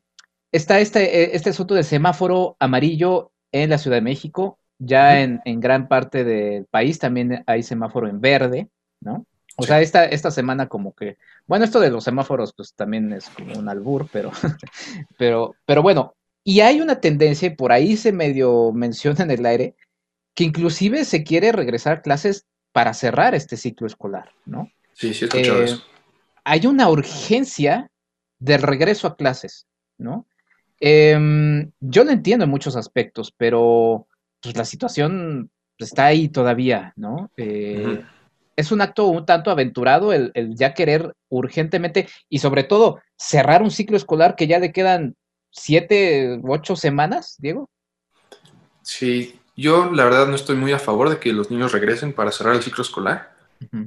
[0.53, 4.59] está este, este asunto de semáforo amarillo en la Ciudad de México.
[4.79, 8.69] Ya en, gran parte del país también hay semáforo en verde,
[9.01, 9.27] ¿no?
[9.57, 13.29] O sea, esta, esta semana como que, bueno, esto de los semáforos pues también es
[13.29, 14.31] como un albur, pero,
[15.19, 16.15] pero, pero bueno,
[16.51, 19.77] y hay una tendencia, y por ahí se medio menciona en el aire,
[20.35, 24.69] que inclusive se quiere regresar a clases para cerrar este ciclo escolar, ¿no?
[24.95, 25.85] Sí, sí, he escuchado eh, eso.
[26.43, 27.89] Hay una urgencia
[28.41, 30.27] de regreso a clases, ¿no?
[30.81, 34.09] Em, yo lo entiendo en muchos aspectos, pero
[34.43, 37.31] pues, la situación está ahí todavía, ¿no?
[37.37, 38.03] Eh,
[38.57, 43.71] es un acto un tanto aventurado el, ya querer urgentemente y sobre todo cerrar un
[43.71, 45.15] ciclo escolar que ya le quedan
[45.51, 47.69] siete, ocho semanas, Diego.
[48.83, 52.33] Sí, yo la verdad no estoy muy a favor de que los niños regresen para
[52.33, 53.37] cerrar el ciclo escolar.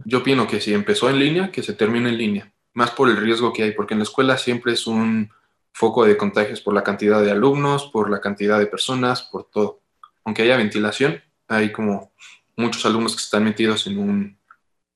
[0.06, 3.18] Yo opino que si empezó en línea, que se termine en línea, más por el
[3.18, 5.32] riesgo que hay, porque en la escuela siempre es un
[5.72, 9.82] foco de contagios por la cantidad de alumnos, por la cantidad de personas, por todo.
[10.24, 12.12] Aunque haya ventilación, hay como
[12.56, 14.38] muchos alumnos que están metidos en un,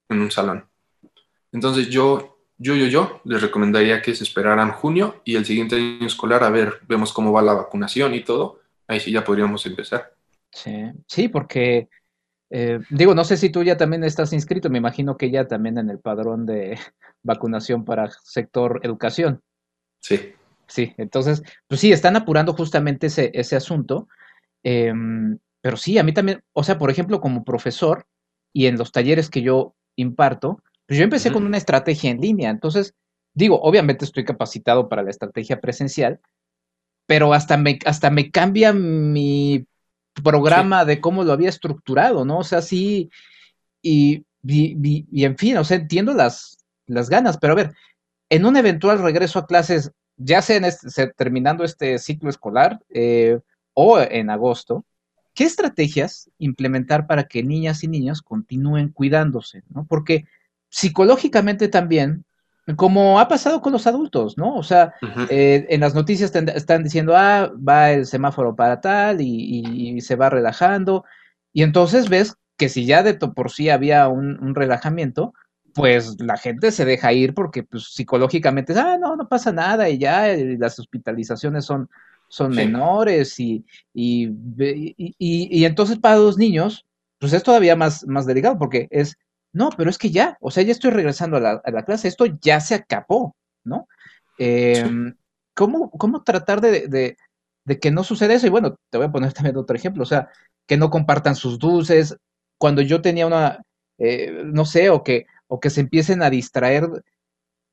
[0.09, 0.65] en un salón.
[1.51, 6.07] Entonces yo, yo, yo, yo les recomendaría que se esperaran junio y el siguiente año
[6.07, 8.59] escolar a ver, vemos cómo va la vacunación y todo.
[8.87, 10.13] Ahí sí ya podríamos empezar.
[10.51, 11.89] Sí, sí, porque
[12.49, 15.77] eh, digo, no sé si tú ya también estás inscrito, me imagino que ya también
[15.77, 16.79] en el padrón de
[17.23, 19.41] vacunación para sector educación.
[19.99, 20.33] Sí.
[20.67, 24.09] Sí, entonces, pues sí, están apurando justamente ese, ese asunto.
[24.63, 28.05] Em, pero sí, a mí también, o sea, por ejemplo, como profesor
[28.51, 32.49] y en los talleres que yo imparto, pues yo empecé con una estrategia en línea.
[32.49, 32.95] Entonces,
[33.33, 36.19] digo, obviamente estoy capacitado para la estrategia presencial,
[37.05, 39.65] pero hasta me, hasta me cambia mi
[40.23, 42.39] programa de cómo lo había estructurado, ¿no?
[42.39, 43.11] O sea, sí,
[43.81, 47.73] y, y, en fin, o sea, entiendo las, las ganas, pero a ver,
[48.29, 53.39] en un eventual regreso a clases, ya sea en este, terminando este ciclo escolar eh,
[53.73, 54.85] o en agosto,
[55.33, 59.63] ¿qué estrategias implementar para que niñas y niños continúen cuidándose?
[59.69, 59.85] ¿no?
[59.85, 60.25] Porque
[60.69, 62.25] psicológicamente también
[62.75, 64.55] como ha pasado con los adultos, ¿no?
[64.55, 64.93] O sea,
[65.29, 70.29] eh, en las noticias están diciendo, ah, va el semáforo para tal y, se va
[70.29, 71.05] relajando.
[71.53, 75.33] Y entonces ves que si ya de por sí había un, relajamiento,
[75.73, 79.97] pues la gente se deja ir porque pues, psicológicamente, ah, no, no pasa nada y
[79.97, 81.89] ya las hospitalizaciones son,
[82.27, 84.29] son menores y, y,
[84.97, 86.85] y, entonces para los niños,
[87.19, 89.17] pues es todavía más, más delicado porque es
[89.53, 92.59] no, pero es que ya, o sea, ya estoy regresando a la, clase, esto ya
[92.59, 93.87] se acabó, ¿no?
[94.37, 95.15] Em,
[95.53, 95.91] ¿cómo,
[96.23, 97.17] tratar de,
[97.81, 98.47] que no suceda eso?
[98.47, 100.29] Y bueno, te voy a poner también otro ejemplo, o sea,
[100.67, 102.15] que no compartan sus dulces.
[102.59, 103.61] Cuando yo tenía una,
[103.97, 106.89] eh, no sé, o que, o que se empiecen a distraer,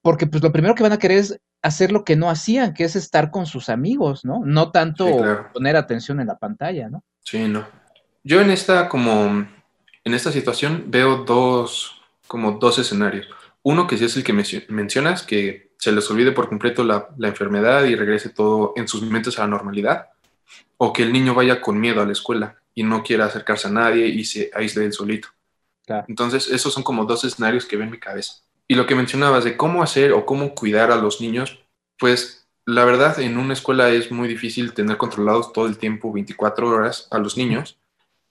[0.02, 2.84] porque pues lo primero que van a querer es hacer lo que no hacían, que
[2.84, 4.42] es estar con sus amigos, ¿no?
[4.44, 5.06] No tanto
[5.52, 7.02] poner atención en la pantalla, ¿no?
[7.20, 7.66] Sí, no.
[8.22, 9.46] Yo en esta como
[10.04, 13.26] en esta situación veo dos, como dos escenarios.
[13.62, 14.34] Uno que sí es el que
[14.68, 19.38] mencionas, que se les olvide por completo la, enfermedad y regrese todo en sus mentes
[19.38, 20.08] a la normalidad,
[20.76, 23.70] o que el niño vaya con miedo a la escuela y no quiera acercarse a
[23.70, 25.28] nadie y se aísle él solito.
[26.08, 28.42] Entonces, esos son como dos escenarios que ven en mi cabeza.
[28.68, 31.60] Y lo que mencionabas de cómo hacer o cómo cuidar a los niños,
[31.98, 36.68] pues la verdad en una escuela es muy difícil tener controlados todo el tiempo, 24
[36.68, 37.78] horas, a los niños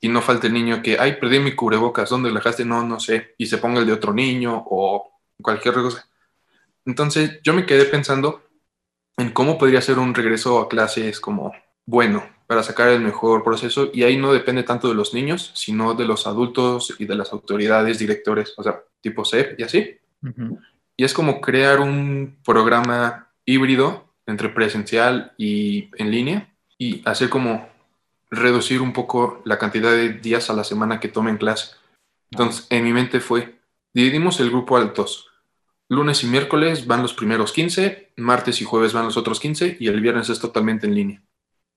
[0.04, 2.66] y no falte el niño que, ay, perdí mi cubrebocas, ¿dónde lo dejaste?
[2.66, 6.06] No, no sé, y se ponga el de otro niño o cualquier cosa.
[6.86, 8.44] Entonces yo me quedé pensando
[9.16, 11.54] en cómo podría ser un regreso a clases como
[11.86, 15.94] bueno para sacar el mejor proceso y ahí no depende tanto de los niños, sino
[15.94, 19.98] de los adultos y de las autoridades, directores, o sea, tipo CEP y así.
[20.98, 27.72] Y es como crear un programa híbrido entre presencial y en línea y hacer como
[28.34, 31.76] reducir un poco la cantidad de días a la semana que tomen clase.
[32.32, 33.60] Entonces, en mi mente fue,
[33.94, 35.28] dividimos el grupo al dos.
[35.90, 39.88] Lunes y miércoles van los primeros 15, martes y jueves van los otros 15 y
[39.88, 41.24] el viernes es totalmente en línea.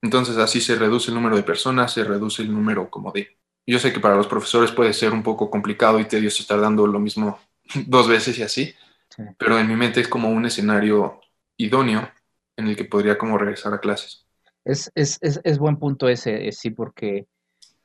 [0.01, 3.37] Entonces así se reduce el número de personas, se reduce el número como de...
[3.67, 6.87] Yo sé que para los profesores puede ser un poco complicado y tedioso estar dando
[6.87, 7.39] lo mismo
[7.87, 8.75] dos veces y así,
[9.39, 11.21] pero en mi mente es como un escenario
[11.57, 12.09] idóneo
[12.57, 14.26] en el que podría como regresar a clases.
[14.67, 17.27] Es, es, es, es buen punto ese, eh, sí, porque,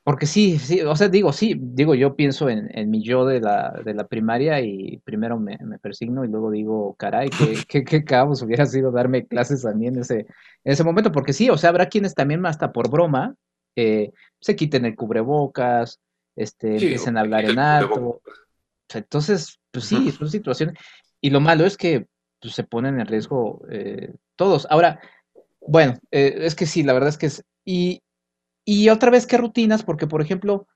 [0.03, 3.39] porque sí, sí, o sea, digo, sí, digo, yo pienso en, en mi yo de
[3.39, 7.83] la, de la primaria y primero me, me persigno y luego digo, caray, qué, qué,
[7.83, 10.21] qué cabos hubiera sido darme clases a mí en ese,
[10.63, 13.35] en ese momento, porque sí, o sea, habrá quienes también hasta por broma
[13.75, 15.99] eh, se quiten el cubrebocas,
[16.35, 18.21] este, empiecen a hablar en alto.
[18.93, 20.75] entonces, pues sí, son situaciones.
[21.21, 22.07] Y lo malo es que
[22.41, 24.67] pues, se ponen en riesgo eh, todos.
[24.69, 24.99] Ahora,
[25.61, 27.43] bueno, eh, es que sí, la verdad es que es.
[27.65, 28.01] Y,
[28.65, 29.83] y otra vez, ¿qué rutinas?
[29.83, 30.67] Porque, por ejemplo,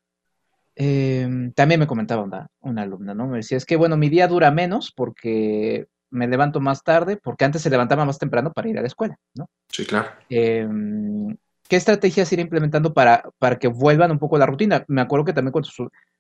[0.75, 3.27] em, también me comentaba una, una, alumna, ¿no?
[3.27, 7.45] Me decía, es que, bueno, mi día dura menos porque me levanto más tarde, porque
[7.45, 9.49] antes se levantaba más temprano para ir a la escuela, ¿no?
[9.69, 10.09] Sí, claro.
[10.29, 11.36] Em,
[11.67, 14.86] ¿Qué estrategias ir implementando para, para que vuelvan un poco la rutina?
[14.88, 15.69] Me acuerdo que también cuando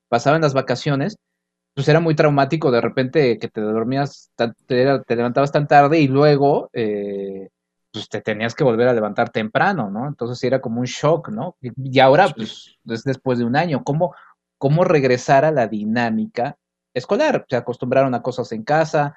[0.09, 1.17] pasaban las vacaciones,
[1.75, 6.07] pues era muy traumático de repente que te dormías, te, te levantabas tan tarde y
[6.07, 7.49] luego eh,
[7.95, 10.05] pues te tenías que volver a levantar temprano, ¿no?
[10.05, 11.55] Entonces era como un shock, ¿no?
[11.61, 13.83] Y ahora, pues, es después de un año.
[13.85, 14.13] ¿Cómo,
[14.57, 16.57] cómo regresar a la dinámica
[16.93, 17.45] escolar.
[17.49, 19.15] Se acostumbraron a cosas en casa,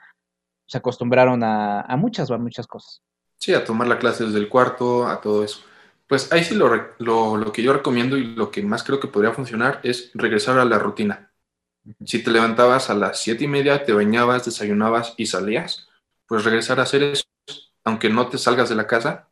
[0.66, 3.03] se acostumbraron a, a muchas, a muchas cosas.
[3.37, 5.61] Sí, a tomar la clase desde el cuarto, a todo eso.
[6.07, 6.68] Pues ahí sí lo,
[6.99, 10.59] lo, lo, que yo recomiendo y lo que más creo que podría funcionar es regresar
[10.59, 11.33] a la rutina.
[12.05, 15.89] Si te levantabas a las siete y media, te bañabas, desayunabas y salías,
[16.26, 17.24] pues regresar a hacer eso,
[17.89, 19.28] aunque no te salgas de la casa,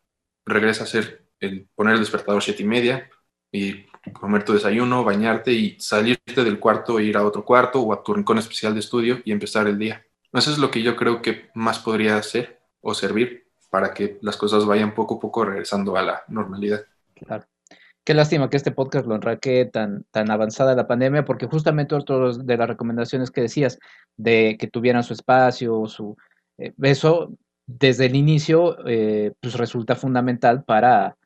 [0.46, 3.10] regresa a hacer el poner el despertador siete y media
[3.52, 7.92] y comer tu desayuno, bañarte y salirte del cuarto e ir a otro cuarto o
[7.92, 10.04] a tu rincón especial de estudio y empezar el día.
[10.32, 14.36] Eso es lo que yo creo que más podría hacer o servir para que las
[14.36, 16.84] cosas vayan poco a poco regresando a la normalidad.
[17.14, 17.44] Claro.
[18.04, 22.32] Qué lástima que este podcast lo enraque tan, tan avanzada la pandemia, porque justamente otro
[22.32, 23.78] de las recomendaciones que decías,
[24.16, 26.16] de que tuvieran su espacio, su
[26.58, 27.36] eh, eso
[27.66, 31.16] desde el inicio, eh, pues resulta fundamental para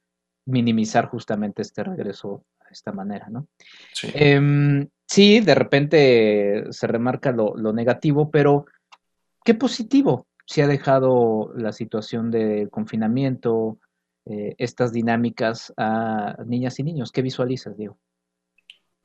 [0.47, 3.47] minimizar justamente este regreso de esta manera, ¿no?
[3.93, 8.65] Sí, em, sí de repente se remarca lo, lo negativo, pero
[9.45, 13.79] ¿qué positivo se ha dejado la situación de confinamiento,
[14.27, 17.13] eh, estas dinámicas a niñas y niños?
[17.13, 17.99] ¿Qué visualizas, Diego?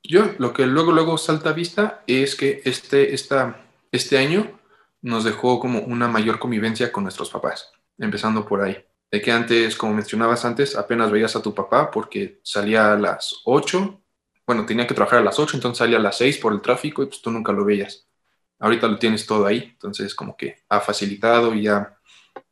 [0.03, 4.59] Yo lo que luego, luego salta a vista es que este, esta, este año
[5.05, 8.83] nos dejó como una mayor convivencia con nuestros papás, empezando por ahí.
[9.11, 13.41] De que antes, como mencionabas antes, apenas veías a tu papá porque salía a las
[13.45, 14.01] 8,
[14.47, 17.03] bueno, tenía que trabajar a las 8, entonces salía a las 6 por el tráfico
[17.03, 18.07] y pues tú nunca lo veías.
[18.57, 21.99] Ahorita lo tienes todo ahí, entonces como que ha facilitado y ha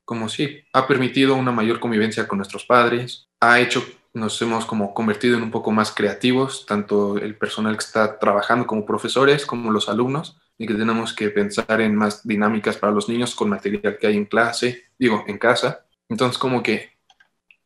[0.05, 3.83] como sí, ha permitido una mayor convivencia con nuestros padres, ha hecho,
[4.13, 8.67] nos hemos como convertido en un poco más creativos, tanto el personal que está trabajando
[8.67, 13.09] como profesores, como los alumnos, y que tenemos que pensar en más dinámicas para los
[13.09, 15.85] niños con material que hay en clase, digo, en casa.
[16.09, 16.91] Entonces, como que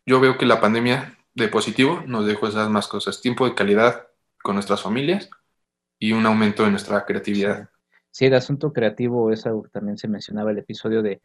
[0.06, 4.08] yo veo que la pandemia de positivo nos dejó esas más cosas, tiempo de calidad
[4.42, 5.30] con nuestras familias
[6.00, 7.70] y un aumento de nuestra creatividad.
[8.12, 11.22] Sí, el asunto creativo es algo que también se mencionaba el episodio de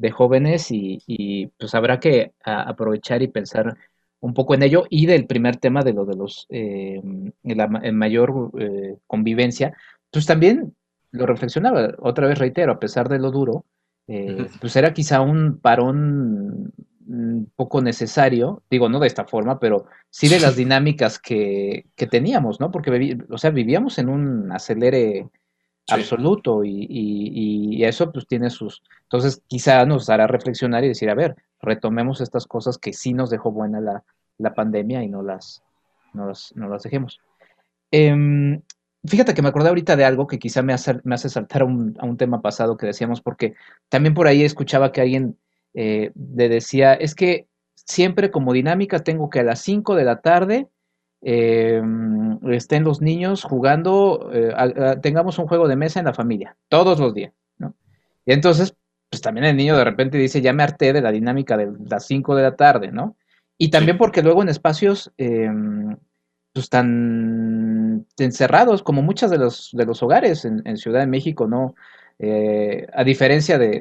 [0.00, 3.76] de jóvenes y, pues habrá que aprovechar y pensar
[4.20, 7.02] un poco en ello y del primer tema de lo de los eh,
[7.42, 9.76] la mayor eh, convivencia,
[10.10, 10.74] pues también
[11.12, 13.64] lo reflexionaba, otra vez reitero, a pesar de lo duro,
[14.06, 16.72] eh, pues era quizá un parón
[17.06, 22.06] un poco necesario, digo, no de esta forma, pero sí de las dinámicas que, que
[22.06, 22.70] teníamos, ¿no?
[22.70, 25.28] Porque, o sea, vivíamos en un acelere
[25.88, 28.82] absoluto y, y, eso pues tiene sus...
[29.02, 33.30] Entonces quizá nos hará reflexionar y decir, a ver, retomemos estas cosas que sí nos
[33.30, 34.04] dejó buena la,
[34.38, 35.62] la pandemia y no las,
[36.12, 37.20] no las, no las dejemos.
[37.90, 38.60] Em,
[39.04, 41.64] fíjate que me acordé ahorita de algo que quizá me hace, me hace saltar a
[41.64, 43.54] un, a un, tema pasado que decíamos, porque
[43.88, 45.38] también por ahí escuchaba que alguien
[45.74, 50.20] eh, le decía, es que siempre como dinámica tengo que a las 5 de la
[50.20, 50.68] tarde
[51.22, 51.82] eh,
[52.50, 54.54] estén los niños jugando, eh,
[55.02, 57.74] tengamos un juego de mesa en la familia, todos los días, ¿no?
[58.26, 58.74] Y entonces,
[59.08, 62.06] pues también el niño de repente dice, ya me harté de la dinámica de las
[62.06, 63.16] 5 de la tarde, ¿no?
[63.58, 65.12] Y también porque luego en espacios
[66.52, 71.46] pues tan encerrados como muchos de los, de los hogares en, en Ciudad de México,
[71.46, 71.74] ¿no?
[72.22, 73.80] Eh, a diferencia de,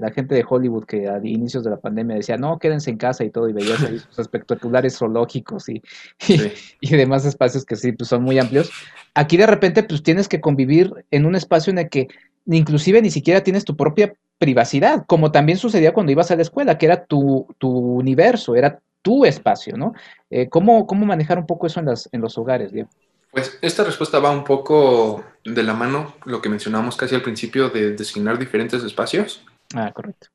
[0.00, 3.22] la gente de Hollywood que a inicios de la pandemia decía, no, quédense en casa
[3.22, 5.82] y todo, y veías ahí sus espectaculares zoológicos y,
[6.80, 8.70] y, demás espacios que sí, pues son muy amplios.
[9.14, 12.08] Aquí de repente, pues tienes que convivir en un espacio en el que
[12.46, 16.78] inclusive ni siquiera tienes tu propia privacidad, como también sucedía cuando ibas a la escuela,
[16.78, 19.94] que era tu, tu universo, era tu espacio, ¿no?
[20.30, 22.88] Eh, ¿cómo, ¿Cómo manejar un poco eso en, las, en los hogares, Diego?
[23.30, 27.68] Pues esta respuesta va un poco de la mano, lo que mencionamos casi al principio,
[27.70, 29.44] de designar diferentes espacios.
[29.74, 30.28] Ah, correcto.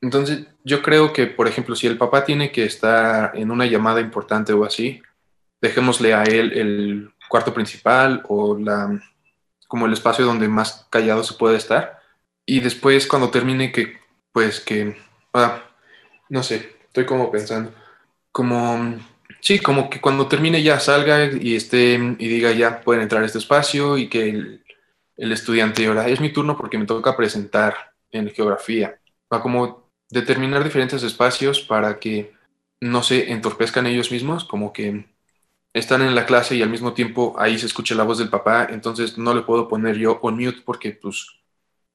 [0.00, 4.00] Entonces, yo creo que, por ejemplo, si el papá tiene que estar en una llamada
[4.00, 5.02] importante o así,
[5.60, 9.00] dejémosle a él el cuarto principal o la,
[9.66, 11.98] como el espacio donde más callado se puede estar.
[12.44, 13.98] Y después, cuando termine, que,
[14.32, 14.96] pues que,
[15.34, 15.64] ah,
[16.28, 17.72] no sé, estoy como pensando,
[18.32, 18.96] como
[19.40, 23.26] Sí, como que cuando termine ya salga y esté y diga ya pueden entrar a
[23.26, 24.62] este espacio y que el,
[25.32, 28.98] estudiante ahora es mi turno porque me toca presentar en geografía.
[29.32, 32.34] Va como determinar diferentes espacios para que
[32.80, 35.06] no se entorpezcan ellos mismos, como que
[35.72, 38.66] están en la clase y al mismo tiempo ahí se escucha la voz del papá,
[38.70, 41.35] entonces no le puedo poner yo on mute porque pues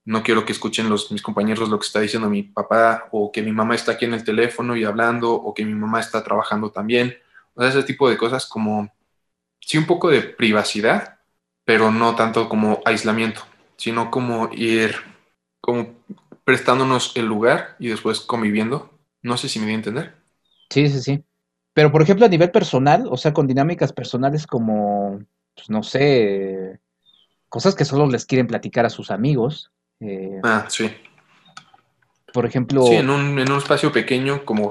[0.06, 3.42] no quiero que escuchen los, mis compañeros lo que está diciendo mi papá o que
[3.42, 6.72] mi mamá está aquí en el teléfono y hablando o que mi mamá está trabajando
[6.72, 7.18] también
[7.54, 8.92] o sea, ese tipo de cosas como,
[9.60, 11.20] sí, un poco de privacidad,
[11.66, 13.42] pero no tanto como aislamiento,
[13.78, 14.96] sino como ir,
[15.60, 15.96] como
[16.44, 18.98] prestándonos el lugar y después conviviendo.
[19.22, 20.16] No sé si me voy a entender.
[20.70, 21.24] Sí, sí, sí.
[21.74, 25.22] Pero, por ejemplo, a nivel personal, o sea, con dinámicas personales como
[25.54, 26.80] pues no sé,
[27.50, 29.72] cosas que solo les quieren platicar a sus amigos.
[30.02, 30.92] Eh, ah, sí.
[32.34, 32.84] Por ejemplo...
[32.84, 34.70] Sí, en un, en un espacio pequeño como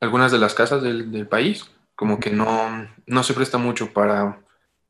[0.00, 4.40] algunas de las casas del, país, como que no, no se presta mucho para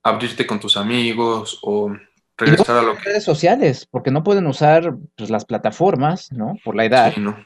[0.02, 1.92] abrirte con tus amigos o
[2.36, 3.04] regresar a lo que...
[3.04, 6.56] redes sociales, porque no pueden usar pues, las plataformas, ¿no?
[6.64, 7.12] Por la edad.
[7.14, 7.36] Sí, no.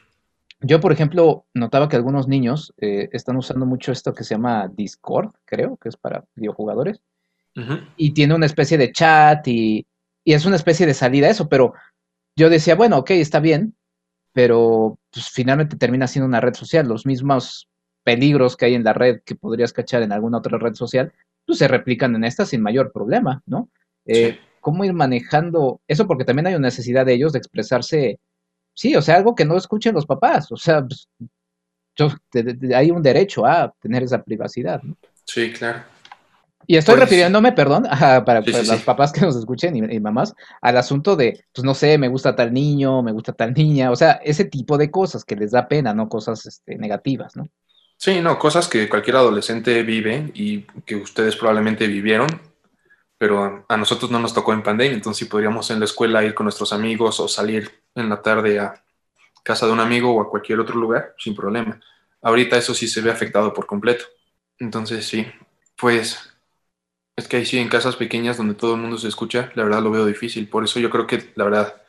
[0.63, 4.69] Yo, por ejemplo, notaba que algunos niños eh, están usando mucho esto que se llama
[4.71, 7.01] Discord, creo, que es para videojugadores,
[7.97, 9.85] y tiene una especie de chat y,
[10.23, 11.73] y, es una especie de salida a eso, pero
[12.41, 13.75] yo decía, bueno, ok, está bien,
[14.33, 16.87] pero pues, finalmente termina siendo una red social.
[16.87, 17.69] Los mismos
[18.03, 21.13] peligros que hay en la red que podrías cachar en alguna otra red social,
[21.45, 23.69] pues se replican en esta sin mayor problema, ¿no?
[24.07, 26.07] Eh, ¿Cómo ir manejando eso?
[26.07, 28.19] Porque también hay una necesidad de ellos de expresarse,
[28.73, 31.09] sí, o sea, algo que no escuchen los papás, o sea, pues,
[32.73, 34.97] hay un derecho a tener esa privacidad, ¿no?
[35.25, 35.83] Sí, claro.
[36.67, 37.83] Y estoy pues, refiriéndome, perdón,
[38.25, 42.07] para, los papás que nos escuchen y, mamás, al asunto de, pues no sé, me
[42.07, 45.51] gusta tal niño, me gusta tal niña, o sea, ese tipo de cosas que les
[45.51, 47.47] da pena, no cosas este, negativas, ¿no?
[47.97, 52.27] Sí, no, cosas que cualquier adolescente vive y que ustedes probablemente vivieron,
[53.17, 56.33] pero a nosotros no nos tocó en pandemia, entonces sí podríamos en la escuela ir
[56.33, 58.83] con nuestros amigos o salir en la tarde a
[59.43, 61.79] casa de un amigo o a cualquier otro lugar sin problema.
[62.21, 64.05] Ahorita eso sí se ve afectado por completo.
[64.57, 65.27] Entonces sí,
[65.77, 66.30] pues
[67.21, 69.81] es que ahí sí, en casas pequeñas donde todo el mundo se escucha, la verdad
[69.81, 70.49] lo veo difícil.
[70.49, 71.81] Por eso yo creo que, la verdad,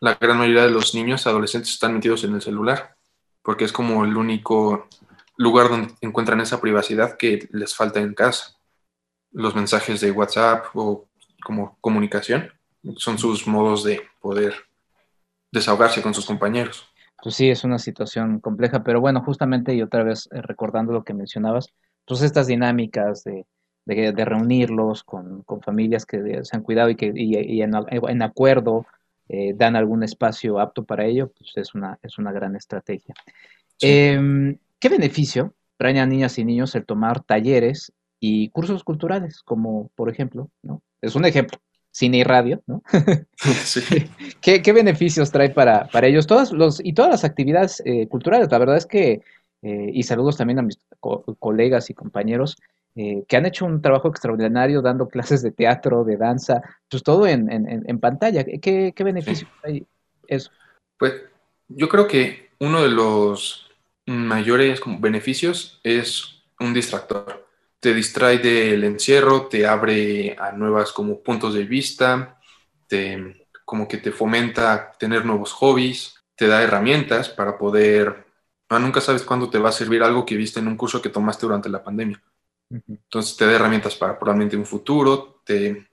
[0.00, 2.96] la gran mayoría de los niños, adolescentes, están metidos en el celular,
[3.42, 4.88] porque es como el único
[5.36, 8.56] lugar donde encuentran esa privacidad que les falta en casa.
[9.32, 11.08] Los mensajes de WhatsApp o
[11.42, 12.52] como comunicación
[12.96, 14.54] son sus modos de poder
[15.50, 16.86] desahogarse con sus compañeros.
[17.22, 21.04] Pues sí, es una situación compleja, pero bueno, justamente y otra vez eh, recordando lo
[21.04, 21.72] que mencionabas,
[22.06, 23.46] pues estas dinámicas de
[23.84, 28.86] de, reunirlos con, familias que se han cuidado y que en, acuerdo
[29.28, 33.14] eh, dan algún espacio apto para ello, pues es una, es una gran estrategia.
[33.80, 39.90] Em, ¿Qué beneficio traen a niñas y niños el tomar talleres y cursos culturales, como
[39.94, 40.82] por ejemplo, ¿no?
[41.02, 41.58] Es un ejemplo,
[41.90, 42.82] cine y radio, ¿no?
[44.40, 46.26] ¿Qué, beneficios trae para, para ellos?
[46.26, 49.20] Todas los, y todas las actividades eh, culturales, la verdad es que,
[49.62, 50.78] eh, y saludos también a mis
[51.38, 52.56] colegas y compañeros,
[52.96, 57.26] eh, que han hecho un trabajo extraordinario dando clases de teatro, de danza, pues todo
[57.26, 58.44] en, pantalla.
[58.44, 59.84] ¿Qué, beneficio hay
[60.28, 60.50] eso?
[60.96, 61.14] Pues
[61.66, 63.68] yo creo que uno de los
[64.06, 67.48] mayores beneficios es un distractor.
[67.80, 72.38] Te distrae del encierro, te abre a nuevas como puntos de vista,
[72.86, 78.24] te, como que te fomenta tener nuevos hobbies, te da herramientas para poder...
[78.68, 81.08] Ah, nunca sabes cuándo te va a servir algo que viste en un curso que
[81.08, 82.22] tomaste durante la pandemia.
[82.70, 85.86] Entonces te da herramientas para probablemente un futuro, te,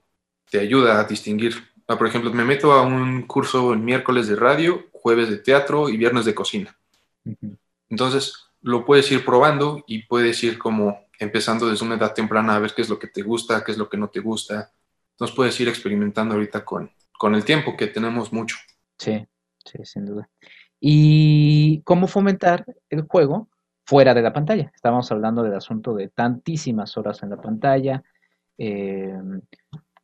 [0.50, 1.56] te ayuda a distinguir.
[1.88, 5.90] Ah, por ejemplo, me meto a un curso el miércoles de radio, jueves de teatro
[5.90, 6.78] y viernes de cocina.
[7.90, 12.60] Entonces lo puedes ir probando y puedes ir como empezando desde una edad temprana a
[12.60, 14.72] ver qué es lo que te gusta, qué es lo que no te gusta.
[15.12, 18.56] Entonces puedes ir experimentando ahorita con, con el tiempo que tenemos mucho.
[18.98, 19.26] Sí,
[19.66, 20.30] sí, sin duda.
[20.80, 23.50] ¿Y cómo fomentar el juego
[23.92, 24.72] fuera de la pantalla.
[24.74, 28.02] Estábamos hablando del asunto de tantísimas horas en la pantalla.
[28.58, 29.20] Eh,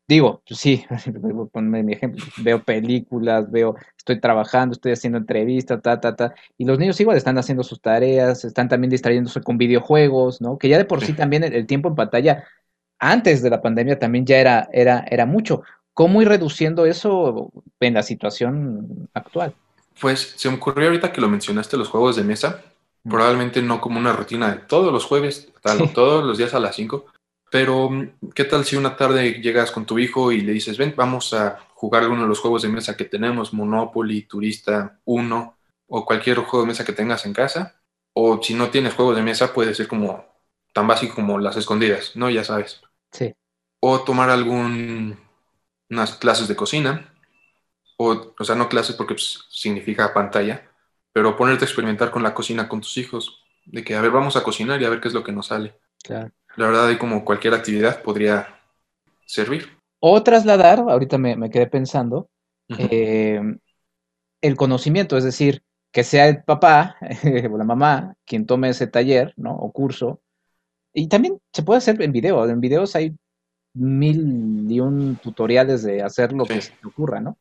[0.05, 0.83] digo, pues sí,
[1.53, 6.65] ponme mi ejemplo, veo películas, veo, estoy trabajando, estoy haciendo entrevistas, ta, ta, ta, y
[6.65, 10.57] los niños igual están haciendo sus tareas, están también distrayéndose con videojuegos, ¿no?
[10.57, 12.43] Que ya de por sí también el, tiempo en pantalla
[12.99, 15.63] antes de la pandemia también ya era, era, era mucho.
[15.93, 19.53] ¿Cómo ir reduciendo eso en la situación actual?
[20.01, 22.61] Pues se me ocurrió ahorita que lo mencionaste, los juegos de mesa.
[23.09, 26.75] Probablemente no como una rutina de todos los jueves, tal, todos los días a las
[26.75, 27.05] 5.
[27.49, 27.89] Pero,
[28.35, 31.59] ¿qué tal si una tarde llegas con tu hijo y le dices, ven, vamos a
[31.73, 36.65] jugar alguno de los juegos de mesa que tenemos, Monopoly, Turista 1 o cualquier juego
[36.65, 37.79] de mesa que tengas en casa?
[38.13, 40.25] O si no tienes juegos de mesa, puede ser como
[40.73, 42.29] tan básico como las escondidas, ¿no?
[42.29, 42.81] Ya sabes.
[43.11, 43.33] Sí.
[43.79, 45.17] O tomar algún,
[45.89, 47.13] unas clases de cocina,
[47.97, 50.66] o, o sea, no clases porque pues, significa pantalla,
[51.17, 54.35] pero ponerte a experimentar con la cocina con tus hijos, de que, a ver, vamos
[54.35, 55.73] a cocinar y a ver qué es lo que nos sale.
[56.03, 56.31] Claro.
[56.57, 58.59] La verdad, ahí como cualquier actividad podría
[59.25, 59.67] servir.
[59.99, 62.29] O trasladar, ahorita me, quedé pensando,
[62.69, 63.41] eh,
[64.41, 66.97] el conocimiento, es decir, que sea el papá
[67.51, 69.55] o la mamá quien tome ese taller, ¿no?
[69.55, 70.21] O curso.
[70.93, 72.47] Y también se puede hacer en video.
[72.47, 73.17] En videos hay
[73.73, 77.39] mil y un tutoriales de hacer lo que se te ocurra, ¿no?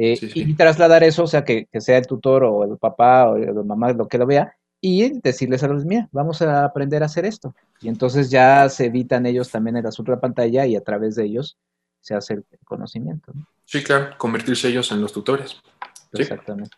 [0.00, 3.64] Eh, y trasladar eso, o sea, que, sea el tutor o el papá o la
[3.64, 7.24] mamá, lo que lo vea, y decirles a los mía, vamos a aprender a hacer
[7.24, 7.52] esto.
[7.80, 11.16] Y entonces ya se evitan ellos también el asunto de la pantalla y a través
[11.16, 11.56] de ellos
[12.00, 13.32] se hace el conocimiento.
[13.64, 15.60] Sí, claro, convertirse ellos en los tutores.
[16.12, 16.76] Exactamente.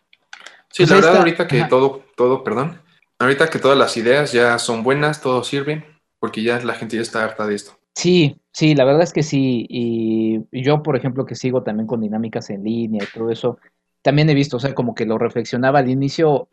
[0.71, 2.81] Sí, pues la verdad, ahorita que todo, todo, perdón,
[3.19, 5.85] ahorita que todas las ideas ya son buenas, todo sirve,
[6.17, 7.77] porque ya la gente ya está harta de esto.
[7.95, 9.65] Sí, sí, la verdad es que sí.
[9.69, 13.59] Y yo, por ejemplo, que sigo también con dinámicas en línea y todo eso,
[14.01, 16.49] también he visto, o sea, como que lo reflexionaba al inicio,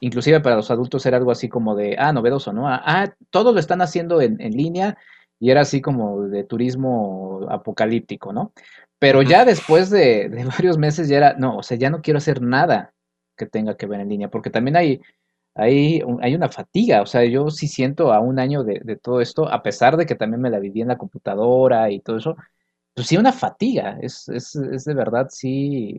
[0.00, 2.68] inclusive para los adultos era algo así como de, ah, novedoso, ¿no?
[2.68, 4.98] Ah, ah todo lo están haciendo en, en línea
[5.40, 8.52] y era así como de turismo apocalíptico, ¿no?
[9.00, 12.40] Pero ya después de, varios meses ya era, no, o sea, ya no quiero hacer
[12.40, 12.94] nada
[13.36, 15.00] que tenga que ver en línea, porque también hay,
[15.54, 19.48] hay, hay una fatiga, o sea, yo sí siento a un año de, todo esto,
[19.48, 22.36] a pesar de que también me la viví en la computadora y todo eso,
[22.94, 25.98] pues sí una fatiga, es, de verdad, sí,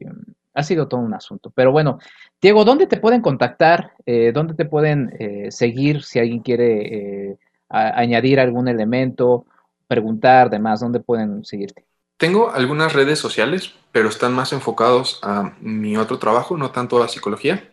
[0.54, 1.52] ha sido todo un asunto.
[1.54, 2.00] Pero bueno,
[2.42, 3.94] Diego, ¿dónde te pueden contactar?
[4.06, 7.38] Eh, ¿Dónde te pueden eh, seguir si alguien quiere eh,
[7.70, 9.46] añadir algún elemento,
[9.88, 10.80] preguntar, demás?
[10.80, 11.86] ¿Dónde pueden seguirte?
[12.18, 17.08] Tengo algunas redes sociales, pero están más enfocados a mi otro trabajo, no tanto a
[17.08, 17.73] psicología.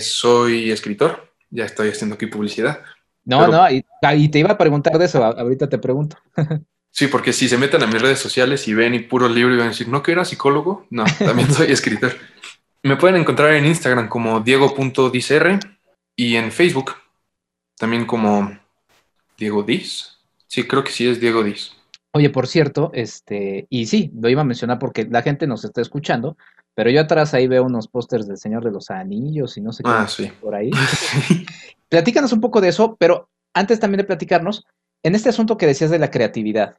[0.00, 2.80] Soy escritor, ya estoy haciendo aquí publicidad.
[3.24, 3.70] No, no, ah,
[4.14, 6.16] y, te iba a preguntar de eso, ahorita te pregunto.
[6.90, 9.58] Sí, porque si se meten a mis redes sociales y ven y puro libro y
[9.58, 10.86] van a decir, ¿no que era psicólogo?
[10.90, 12.12] No, también soy escritor.
[12.82, 15.60] Me pueden encontrar en Instagram como diego.dicr
[16.16, 16.96] y en Facebook
[17.76, 18.58] también como
[19.36, 20.18] Diego Diz.
[20.48, 21.72] Sí, creo que sí es Diego Diz.
[22.12, 25.80] Oye, por cierto, este, y sí, lo iba a mencionar porque la gente nos está
[25.80, 26.36] escuchando,
[26.78, 29.82] pero yo atrás ahí veo unos pósters del Señor de los Anillos y no sé
[29.82, 30.30] qué ah, sí.
[30.40, 30.70] por ahí.
[31.88, 34.64] Platícanos un poco de eso, pero antes también de platicarnos,
[35.02, 36.76] en este asunto que decías de la creatividad,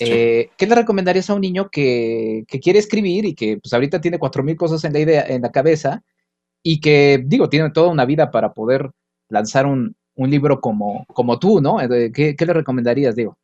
[0.00, 4.18] eh, ¿qué le recomendarías a un niño que, quiere escribir y que pues ahorita tiene
[4.18, 6.02] cuatro mil cosas en la idea, en la cabeza
[6.60, 8.90] y que, digo, tiene toda una vida para poder
[9.28, 11.80] lanzar un, libro como, como tú, ¿no?
[11.80, 13.38] Eh, ¿Qué, le recomendarías, Diego?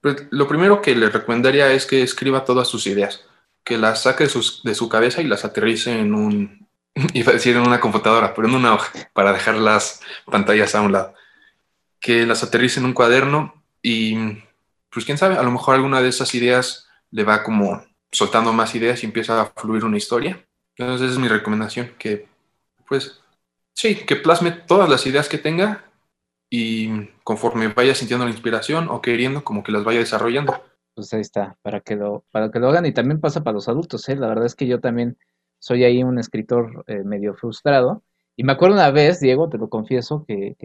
[0.00, 3.27] Pues, lo primero que le recomendaría es que escriba todas sus ideas,
[3.68, 6.66] que las saque de, de su cabeza y las aterrice en un,
[7.12, 10.80] iba a decir en una computadora, pero en una hoja, para dejar las pantallas a
[10.80, 11.14] un lado
[12.00, 14.16] que las aterrice en un cuaderno y
[14.90, 18.74] pues quién sabe, a lo mejor alguna de esas ideas le va como soltando más
[18.74, 20.44] ideas y empieza a fluir una historia.
[20.76, 22.26] Entonces es mi recomendación, que
[22.86, 23.20] pues
[23.74, 25.84] sí, que plasme todas las ideas que tenga
[26.48, 30.64] y conforme vaya sintiendo la inspiración o queriendo, como que las vaya desarrollando.
[30.98, 33.68] Pues ahí está, para que lo, para que lo hagan y también pasa para los
[33.68, 34.16] adultos, ¿eh?
[34.16, 35.16] La verdad es que yo también
[35.60, 38.02] soy ahí un escritor eh, medio frustrado
[38.34, 40.56] y me acuerdo una vez, Diego, te lo confieso, que,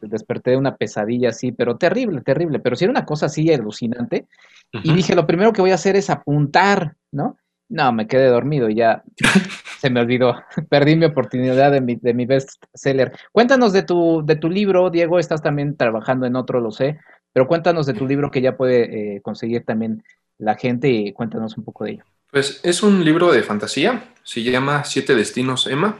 [0.00, 4.26] desperté de una pesadilla así, pero terrible, terrible, pero sí era una cosa así alucinante.
[4.72, 7.36] Y dije, lo primero que voy a hacer es apuntar, ¿no?
[7.68, 9.04] No, me quedé dormido y ya
[9.80, 10.34] se me olvidó.
[10.68, 13.12] Perdí mi oportunidad de mi, de mi best seller.
[13.30, 16.98] Cuéntanos de tu, de tu libro, Diego, estás también trabajando en otro, lo sé,
[17.32, 20.02] pero cuéntanos de tu libro que ya puede eh, conseguir también
[20.38, 22.04] la gente y cuéntanos un poco de ello.
[22.30, 25.98] Pues es un libro de fantasía, se llama Siete Destinos Emma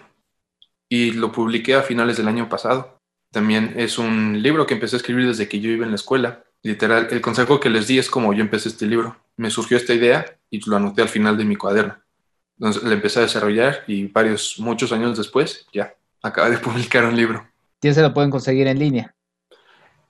[0.88, 2.98] y lo publiqué a finales del año pasado.
[3.30, 6.44] También es un libro que empecé a escribir desde que yo iba en la escuela.
[6.62, 9.16] Literal, el consejo que les di es como yo empecé este libro.
[9.36, 11.96] Me surgió esta idea y lo anoté al final de mi cuaderno.
[12.58, 17.16] Entonces le empecé a desarrollar y varios, muchos años después, ya, acabé de publicar un
[17.16, 17.46] libro.
[17.80, 19.14] ¿Ya se lo pueden conseguir en línea?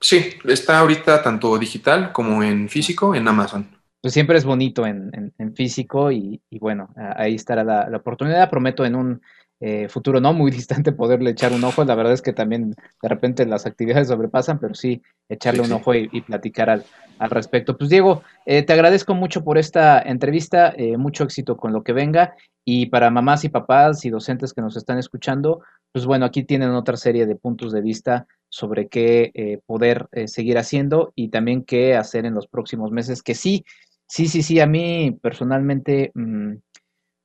[0.01, 3.67] Sí, está ahorita tanto digital como en físico en Amazon.
[4.01, 8.49] Pues siempre es bonito en, físico y, bueno, ahí estará la oportunidad.
[8.49, 9.21] Prometo en un
[9.61, 11.83] eh, futuro no muy distante poderle echar un ojo.
[11.83, 15.93] La verdad es que también de repente las actividades sobrepasan, pero sí echarle un ojo
[15.93, 16.83] y, platicar al,
[17.29, 17.77] respecto.
[17.77, 21.93] Pues Diego, eh, te agradezco mucho por esta entrevista, eh, mucho éxito con lo que
[21.93, 25.61] venga y para mamás y papás y docentes que nos están escuchando,
[25.91, 31.13] pues bueno, aquí tienen otra serie de puntos de vista sobre qué poder seguir haciendo
[31.15, 33.63] y también qué hacer en los próximos meses, que sí,
[34.07, 36.11] sí, sí, sí, a mí personalmente...
[36.15, 36.55] Mm,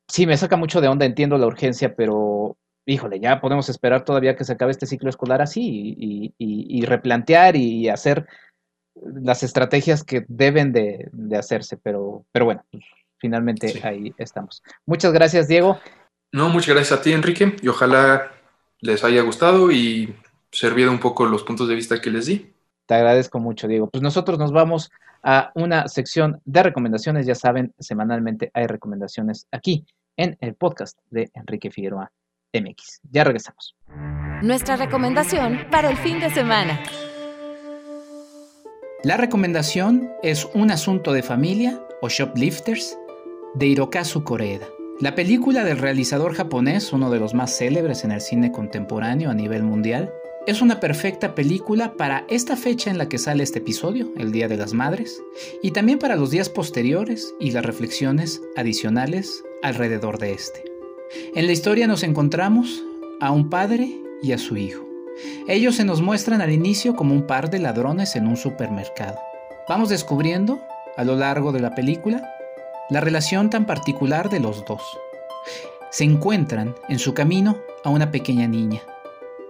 [0.08, 2.56] sí, me saca mucho de onda, entiendo la urgencia, pero
[2.86, 7.88] híjole, ya podemos esperar todavía que se acabe este ciclo escolar así y, replantear y
[7.88, 8.26] hacer
[8.94, 12.84] las estrategias que deben de, hacerse, pero, pero bueno, pues,
[13.18, 14.62] finalmente ahí estamos.
[14.86, 15.78] Muchas gracias, Diego.
[16.32, 18.32] No, muchas gracias a ti, Enrique, y ojalá
[18.80, 20.14] les haya gustado y
[20.50, 22.54] servido un poco los puntos de vista que les di.
[22.86, 23.88] Te agradezco mucho, Diego.
[23.88, 24.90] Pues nosotros nos vamos
[25.22, 27.26] a una sección de recomendaciones.
[27.26, 32.12] Ya saben, semanalmente hay recomendaciones aquí en el podcast de Enrique Figueroa
[32.52, 33.00] MX.
[33.10, 33.74] Ya regresamos.
[34.42, 36.80] Nuestra recomendación para el fin de semana.
[39.02, 42.96] La recomendación es Un asunto de familia o Shoplifters
[43.54, 44.66] de Hirokazu Koreeda.
[45.00, 49.34] La película del realizador japonés, uno de los más célebres en el cine contemporáneo a
[49.34, 50.12] nivel mundial,
[50.46, 54.46] es una perfecta película para esta fecha en la que sale este episodio, el Día
[54.46, 55.20] de las Madres,
[55.62, 60.62] y también para los días posteriores y las reflexiones adicionales alrededor de este.
[61.34, 62.84] En la historia nos encontramos
[63.20, 64.86] a un padre y a su hijo.
[65.48, 69.18] Ellos se nos muestran al inicio como un par de ladrones en un supermercado.
[69.68, 70.60] Vamos descubriendo,
[70.96, 72.33] a lo largo de la película,
[72.90, 74.82] la relación tan particular de los dos.
[75.90, 78.82] Se encuentran en su camino a una pequeña niña,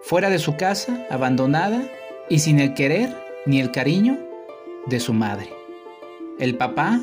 [0.03, 1.83] fuera de su casa, abandonada
[2.29, 3.17] y sin el querer
[3.47, 4.19] ni el cariño
[4.87, 5.51] de su madre.
[6.39, 7.01] El papá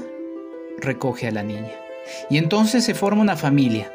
[0.77, 1.71] recoge a la niña
[2.29, 3.91] y entonces se forma una familia,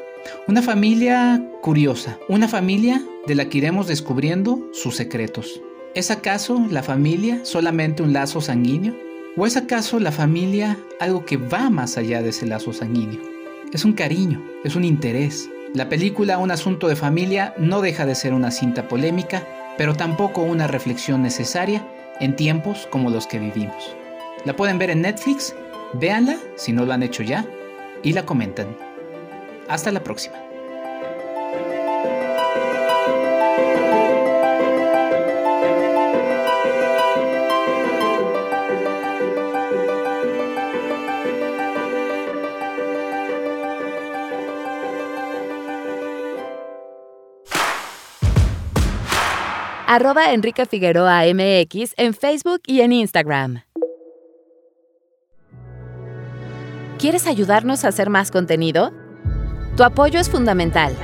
[0.47, 5.61] una familia curiosa, una familia de la que iremos descubriendo sus secretos.
[5.95, 9.06] ¿Es acaso la familia solamente un lazo sanguíneo?
[9.39, 13.21] ¿O es acaso la familia algo que va más allá de ese lazo sanguíneo?
[13.71, 15.47] Es un cariño, es un interés.
[15.75, 20.41] La película Un asunto de familia no deja de ser una cinta polémica, pero tampoco
[20.41, 21.87] una reflexión necesaria
[22.19, 23.95] en tiempos como los que vivimos.
[24.43, 25.53] La pueden ver en Netflix,
[25.93, 27.45] véanla si no lo han hecho ya
[28.01, 28.75] y la comentan.
[29.69, 30.46] Hasta la próxima.
[49.97, 53.63] Arroba Enrique Figueroa MX en Facebook y en Instagram.
[56.99, 58.93] ¿Quieres ayudarnos a hacer más contenido?
[59.75, 60.95] Tu apoyo es fundamental.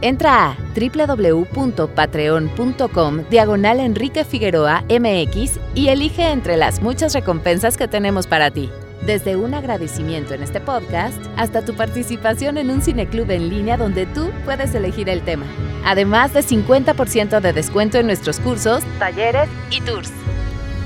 [0.00, 8.26] Entra a www.patreon.com diagonal Enrique Figueroa MX y elige entre las muchas recompensas que tenemos
[8.26, 8.70] para ti.
[9.08, 14.04] Desde un agradecimiento en este podcast hasta tu participación en un cineclub en línea donde
[14.04, 15.46] tú puedes elegir el tema.
[15.82, 20.12] Además de 50% de descuento en nuestros cursos, talleres y tours.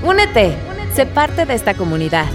[0.05, 0.55] Únete,
[0.95, 2.27] sé parte de esta comunidad.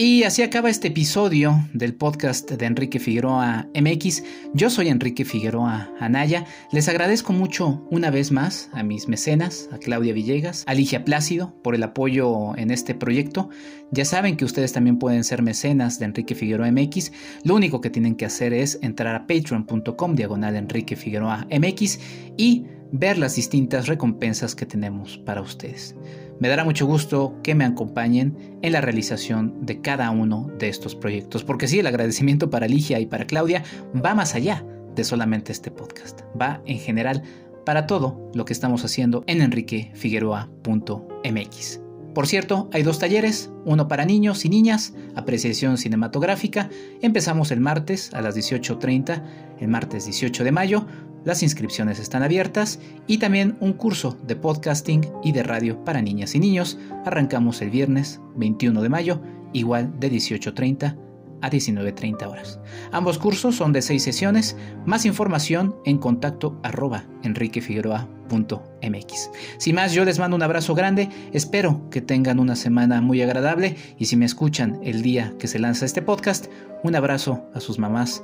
[0.00, 4.22] Y así acaba este episodio del podcast de Enrique Figueroa MX.
[4.54, 6.44] Yo soy Enrique Figueroa Anaya.
[6.70, 11.60] Les agradezco mucho una vez más a mis mecenas, a Claudia Villegas, a Ligia Plácido
[11.64, 13.50] por el apoyo en este proyecto.
[13.90, 17.10] Ya saben que ustedes también pueden ser mecenas de Enrique Figueroa MX.
[17.42, 21.98] Lo único que tienen que hacer es entrar a patreon.com diagonal Enrique Figueroa MX
[22.36, 25.94] y ver las distintas recompensas que tenemos para ustedes.
[26.40, 30.94] Me dará mucho gusto que me acompañen en la realización de cada uno de estos
[30.94, 33.64] proyectos, porque sí, el agradecimiento para Ligia y para Claudia
[33.94, 34.64] va más allá
[34.94, 37.22] de solamente este podcast, va en general
[37.64, 41.87] para todo lo que estamos haciendo en enriquefigueroa.mx.
[42.14, 46.68] Por cierto, hay dos talleres, uno para niños y niñas, apreciación cinematográfica.
[47.00, 49.22] Empezamos el martes a las 18.30,
[49.60, 50.86] el martes 18 de mayo,
[51.24, 56.34] las inscripciones están abiertas y también un curso de podcasting y de radio para niñas
[56.34, 56.78] y niños.
[57.04, 59.20] Arrancamos el viernes 21 de mayo,
[59.52, 61.07] igual de 18.30
[61.42, 62.60] a 19.30 horas.
[62.92, 64.56] Ambos cursos son de seis sesiones.
[64.86, 69.30] Más información en contacto arroba enriquefigueroa.mx.
[69.58, 71.08] Sin más, yo les mando un abrazo grande.
[71.32, 75.58] Espero que tengan una semana muy agradable y si me escuchan el día que se
[75.58, 76.46] lanza este podcast,
[76.82, 78.22] un abrazo a sus mamás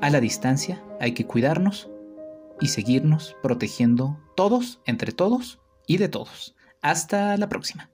[0.00, 0.82] a la distancia.
[1.00, 1.90] Hay que cuidarnos
[2.60, 6.54] y seguirnos protegiendo todos, entre todos y de todos.
[6.82, 7.93] Hasta la próxima.